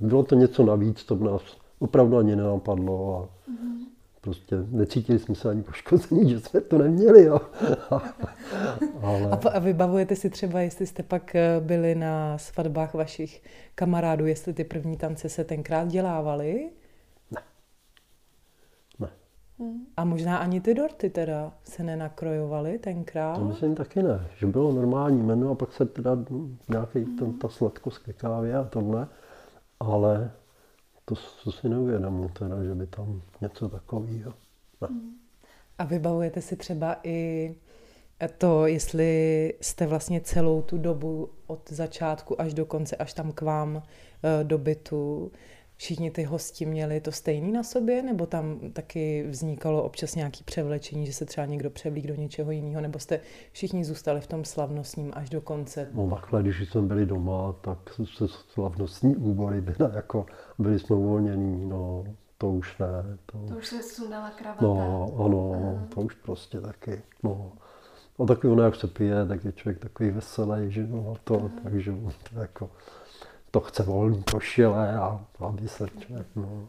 bylo 0.00 0.22
to 0.22 0.34
něco 0.34 0.64
navíc, 0.64 1.04
to 1.04 1.14
nás 1.14 1.42
opravdu 1.78 2.16
ani 2.16 2.36
nenapadlo 2.36 3.16
a 3.16 3.50
mm-hmm. 3.50 3.86
prostě 4.20 4.56
necítili 4.70 5.18
jsme 5.18 5.34
se 5.34 5.50
ani 5.50 5.62
poškození, 5.62 6.30
že 6.30 6.40
jsme 6.40 6.60
to 6.60 6.78
neměli. 6.78 7.24
Jo. 7.24 7.40
ale... 9.02 9.28
A 9.52 9.58
vybavujete 9.58 10.16
si 10.16 10.30
třeba, 10.30 10.60
jestli 10.60 10.86
jste 10.86 11.02
pak 11.02 11.34
eh, 11.34 11.60
byli 11.60 11.94
na 11.94 12.38
svatbách 12.38 12.94
vašich 12.94 13.42
kamarádů, 13.74 14.26
jestli 14.26 14.52
ty 14.52 14.64
první 14.64 14.96
tance 14.96 15.28
se 15.28 15.44
tenkrát 15.44 15.88
dělávaly? 15.88 16.70
Ne. 17.30 17.42
Ne. 18.98 19.10
A 19.96 20.04
možná 20.04 20.36
ani 20.36 20.60
ty 20.60 20.74
dorty 20.74 21.10
teda 21.10 21.52
se 21.64 21.82
nenakrojovaly 21.82 22.78
tenkrát? 22.78 23.38
To 23.38 23.44
myslím 23.44 23.74
taky 23.74 24.02
ne, 24.02 24.26
že 24.36 24.46
bylo 24.46 24.72
normální 24.72 25.22
menu 25.22 25.50
a 25.50 25.54
pak 25.54 25.72
se 25.72 25.86
teda 25.86 26.18
nějaký 26.68 27.04
ten, 27.04 27.38
ta 27.38 27.48
sladkost 27.48 27.98
ke 27.98 28.12
kávě 28.12 28.56
a 28.56 28.64
tohle, 28.64 29.08
ale 29.80 30.30
to, 31.04 31.14
to 31.44 31.52
si 31.52 31.68
neuvědomu, 31.68 32.28
teda, 32.28 32.64
že 32.64 32.74
by 32.74 32.86
tam 32.86 33.22
něco 33.40 33.68
takového. 33.68 34.34
Ne. 34.80 34.88
A 35.78 35.84
vybavujete 35.84 36.40
si 36.40 36.56
třeba 36.56 36.96
i 37.02 37.54
to, 38.38 38.66
jestli 38.66 39.54
jste 39.60 39.86
vlastně 39.86 40.20
celou 40.20 40.62
tu 40.62 40.78
dobu 40.78 41.28
od 41.46 41.70
začátku 41.70 42.40
až 42.40 42.54
do 42.54 42.66
konce, 42.66 42.96
až 42.96 43.14
tam 43.14 43.32
k 43.32 43.42
vám 43.42 43.82
eh, 44.22 44.44
do 44.44 44.58
bytu, 44.58 45.32
všichni 45.80 46.10
ty 46.10 46.24
hosti 46.24 46.66
měli 46.66 47.00
to 47.00 47.12
stejný 47.12 47.52
na 47.52 47.62
sobě, 47.62 48.02
nebo 48.02 48.26
tam 48.26 48.58
taky 48.72 49.26
vznikalo 49.28 49.82
občas 49.82 50.14
nějaký 50.14 50.44
převlečení, 50.44 51.06
že 51.06 51.12
se 51.12 51.24
třeba 51.24 51.46
někdo 51.46 51.70
převlík 51.70 52.06
do 52.06 52.14
něčeho 52.14 52.50
jiného, 52.50 52.80
nebo 52.80 52.98
jste 52.98 53.20
všichni 53.52 53.84
zůstali 53.84 54.20
v 54.20 54.26
tom 54.26 54.44
slavnostním 54.44 55.12
až 55.14 55.30
do 55.30 55.40
konce? 55.40 55.88
No 55.94 56.10
takhle, 56.10 56.42
když 56.42 56.68
jsme 56.68 56.82
byli 56.82 57.06
doma, 57.06 57.52
tak 57.60 57.78
se 58.18 58.28
slavnostní 58.28 59.16
úbory 59.16 59.60
byly 59.60 59.76
jako, 59.94 60.26
byli 60.58 60.78
jsme 60.78 60.96
uvolnění, 60.96 61.68
no 61.68 62.04
to 62.38 62.50
už 62.50 62.78
ne. 62.78 63.18
To, 63.26 63.38
to 63.48 63.58
už 63.58 63.66
se 63.66 63.82
sundala 63.82 64.30
kravata. 64.30 64.64
No, 64.66 65.12
ano, 65.24 65.52
Aha. 65.54 65.86
to 65.94 66.00
už 66.00 66.14
prostě 66.14 66.60
taky, 66.60 67.02
no. 67.22 67.52
A 68.18 68.26
takový 68.26 68.52
ono, 68.52 68.62
jak 68.62 68.76
se 68.76 68.86
pije, 68.86 69.26
tak 69.26 69.44
je 69.44 69.52
člověk 69.52 69.78
takový 69.78 70.10
veselý, 70.10 70.72
že 70.72 70.86
no, 70.86 71.14
to, 71.24 71.36
Aha. 71.36 71.50
takže 71.62 71.94
to 72.32 72.40
jako, 72.40 72.70
to 73.50 73.60
chce 73.60 73.82
volný 73.82 74.22
košile 74.30 74.96
a 74.96 75.24
aby 75.38 75.68
se 75.68 75.86
člověk, 75.98 76.26
no. 76.36 76.68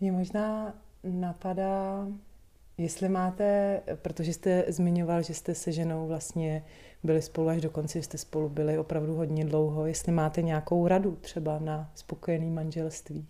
Mě 0.00 0.12
možná 0.12 0.74
napadá, 1.04 2.06
jestli 2.78 3.08
máte, 3.08 3.80
protože 4.02 4.32
jste 4.32 4.64
zmiňoval, 4.68 5.22
že 5.22 5.34
jste 5.34 5.54
se 5.54 5.72
ženou 5.72 6.06
vlastně 6.06 6.64
byli 7.02 7.22
spolu 7.22 7.48
až 7.48 7.60
do 7.60 7.70
konce, 7.70 8.02
jste 8.02 8.18
spolu 8.18 8.48
byli 8.48 8.78
opravdu 8.78 9.14
hodně 9.14 9.44
dlouho, 9.44 9.86
jestli 9.86 10.12
máte 10.12 10.42
nějakou 10.42 10.88
radu 10.88 11.16
třeba 11.20 11.58
na 11.58 11.90
spokojený 11.94 12.50
manželství? 12.50 13.26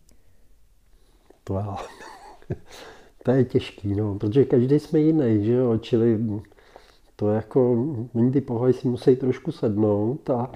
To 1.44 1.54
já. 1.54 1.76
to 3.22 3.30
je 3.30 3.44
těžký, 3.44 3.94
no, 3.94 4.18
protože 4.18 4.44
každý 4.44 4.78
jsme 4.78 4.98
jiný, 4.98 5.44
že 5.44 5.52
jo, 5.52 5.78
čili 5.78 6.18
to 7.16 7.30
jako, 7.30 7.86
ty 8.32 8.40
pohoji 8.40 8.72
si 8.72 8.88
musí 8.88 9.16
trošku 9.16 9.52
sednout 9.52 10.30
a 10.30 10.52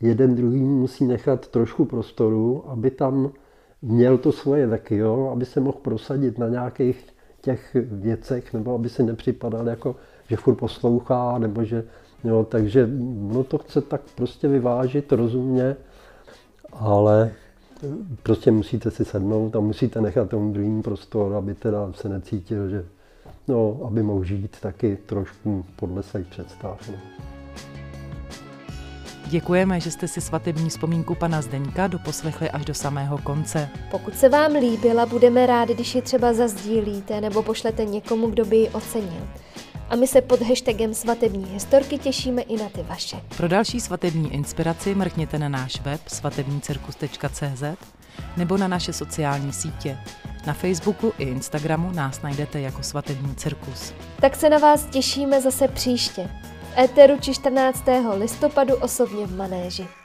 jeden 0.00 0.34
druhý 0.34 0.60
musí 0.60 1.04
nechat 1.06 1.48
trošku 1.48 1.84
prostoru, 1.84 2.64
aby 2.70 2.90
tam 2.90 3.32
měl 3.82 4.18
to 4.18 4.32
svoje 4.32 4.68
taky, 4.68 4.96
jo, 4.96 5.30
aby 5.32 5.44
se 5.44 5.60
mohl 5.60 5.78
prosadit 5.82 6.38
na 6.38 6.48
nějakých 6.48 7.06
těch 7.40 7.76
věcech, 7.82 8.52
nebo 8.52 8.74
aby 8.74 8.88
si 8.88 9.02
nepřipadal 9.02 9.68
jako, 9.68 9.96
že 10.28 10.36
furt 10.36 10.54
poslouchá, 10.54 11.38
nebo 11.38 11.64
že, 11.64 11.84
jo, 12.24 12.46
takže 12.50 12.88
no 13.32 13.44
to 13.44 13.58
chce 13.58 13.80
tak 13.80 14.00
prostě 14.14 14.48
vyvážit 14.48 15.12
rozumně, 15.12 15.76
ale 16.72 17.32
prostě 18.22 18.50
musíte 18.50 18.90
si 18.90 19.04
sednout 19.04 19.56
a 19.56 19.60
musíte 19.60 20.00
nechat 20.00 20.28
tomu 20.28 20.52
druhým 20.52 20.82
prostor, 20.82 21.34
aby 21.34 21.54
teda 21.54 21.92
se 21.92 22.08
necítil, 22.08 22.68
že 22.68 22.84
no, 23.48 23.80
aby 23.86 24.02
mohl 24.02 24.24
žít 24.24 24.56
taky 24.60 24.98
trošku 25.06 25.64
podle 25.76 26.02
svých 26.02 26.26
představ. 26.26 26.88
No. 26.88 27.39
Děkujeme, 29.30 29.80
že 29.80 29.90
jste 29.90 30.08
si 30.08 30.20
svatební 30.20 30.70
vzpomínku 30.70 31.14
pana 31.14 31.42
Zdeňka 31.42 31.86
doposlechli 31.86 32.50
až 32.50 32.64
do 32.64 32.74
samého 32.74 33.18
konce. 33.18 33.68
Pokud 33.90 34.16
se 34.16 34.28
vám 34.28 34.52
líbila, 34.52 35.06
budeme 35.06 35.46
rádi, 35.46 35.74
když 35.74 35.94
ji 35.94 36.02
třeba 36.02 36.32
zazdílíte 36.32 37.20
nebo 37.20 37.42
pošlete 37.42 37.84
někomu, 37.84 38.26
kdo 38.26 38.44
by 38.44 38.56
ji 38.56 38.68
ocenil. 38.68 39.28
A 39.90 39.96
my 39.96 40.06
se 40.06 40.20
pod 40.20 40.42
hashtagem 40.42 40.94
svatební 40.94 41.44
historky 41.44 41.98
těšíme 41.98 42.42
i 42.42 42.56
na 42.56 42.68
ty 42.68 42.82
vaše. 42.82 43.16
Pro 43.36 43.48
další 43.48 43.80
svatební 43.80 44.34
inspiraci 44.34 44.94
mrkněte 44.94 45.38
na 45.38 45.48
náš 45.48 45.80
web 45.80 46.00
svatebnícirkus.cz 46.06 47.62
nebo 48.36 48.56
na 48.56 48.68
naše 48.68 48.92
sociální 48.92 49.52
sítě. 49.52 49.98
Na 50.46 50.52
Facebooku 50.52 51.12
i 51.18 51.24
Instagramu 51.24 51.92
nás 51.92 52.22
najdete 52.22 52.60
jako 52.60 52.82
Svatební 52.82 53.34
cirkus. 53.34 53.92
Tak 54.20 54.36
se 54.36 54.50
na 54.50 54.58
vás 54.58 54.84
těšíme 54.84 55.40
zase 55.40 55.68
příště. 55.68 56.30
V 56.70 56.78
éteru 56.78 57.18
či 57.18 57.34
14. 57.34 57.84
listopadu 58.14 58.76
osobně 58.76 59.26
v 59.26 59.36
Manéži. 59.36 59.99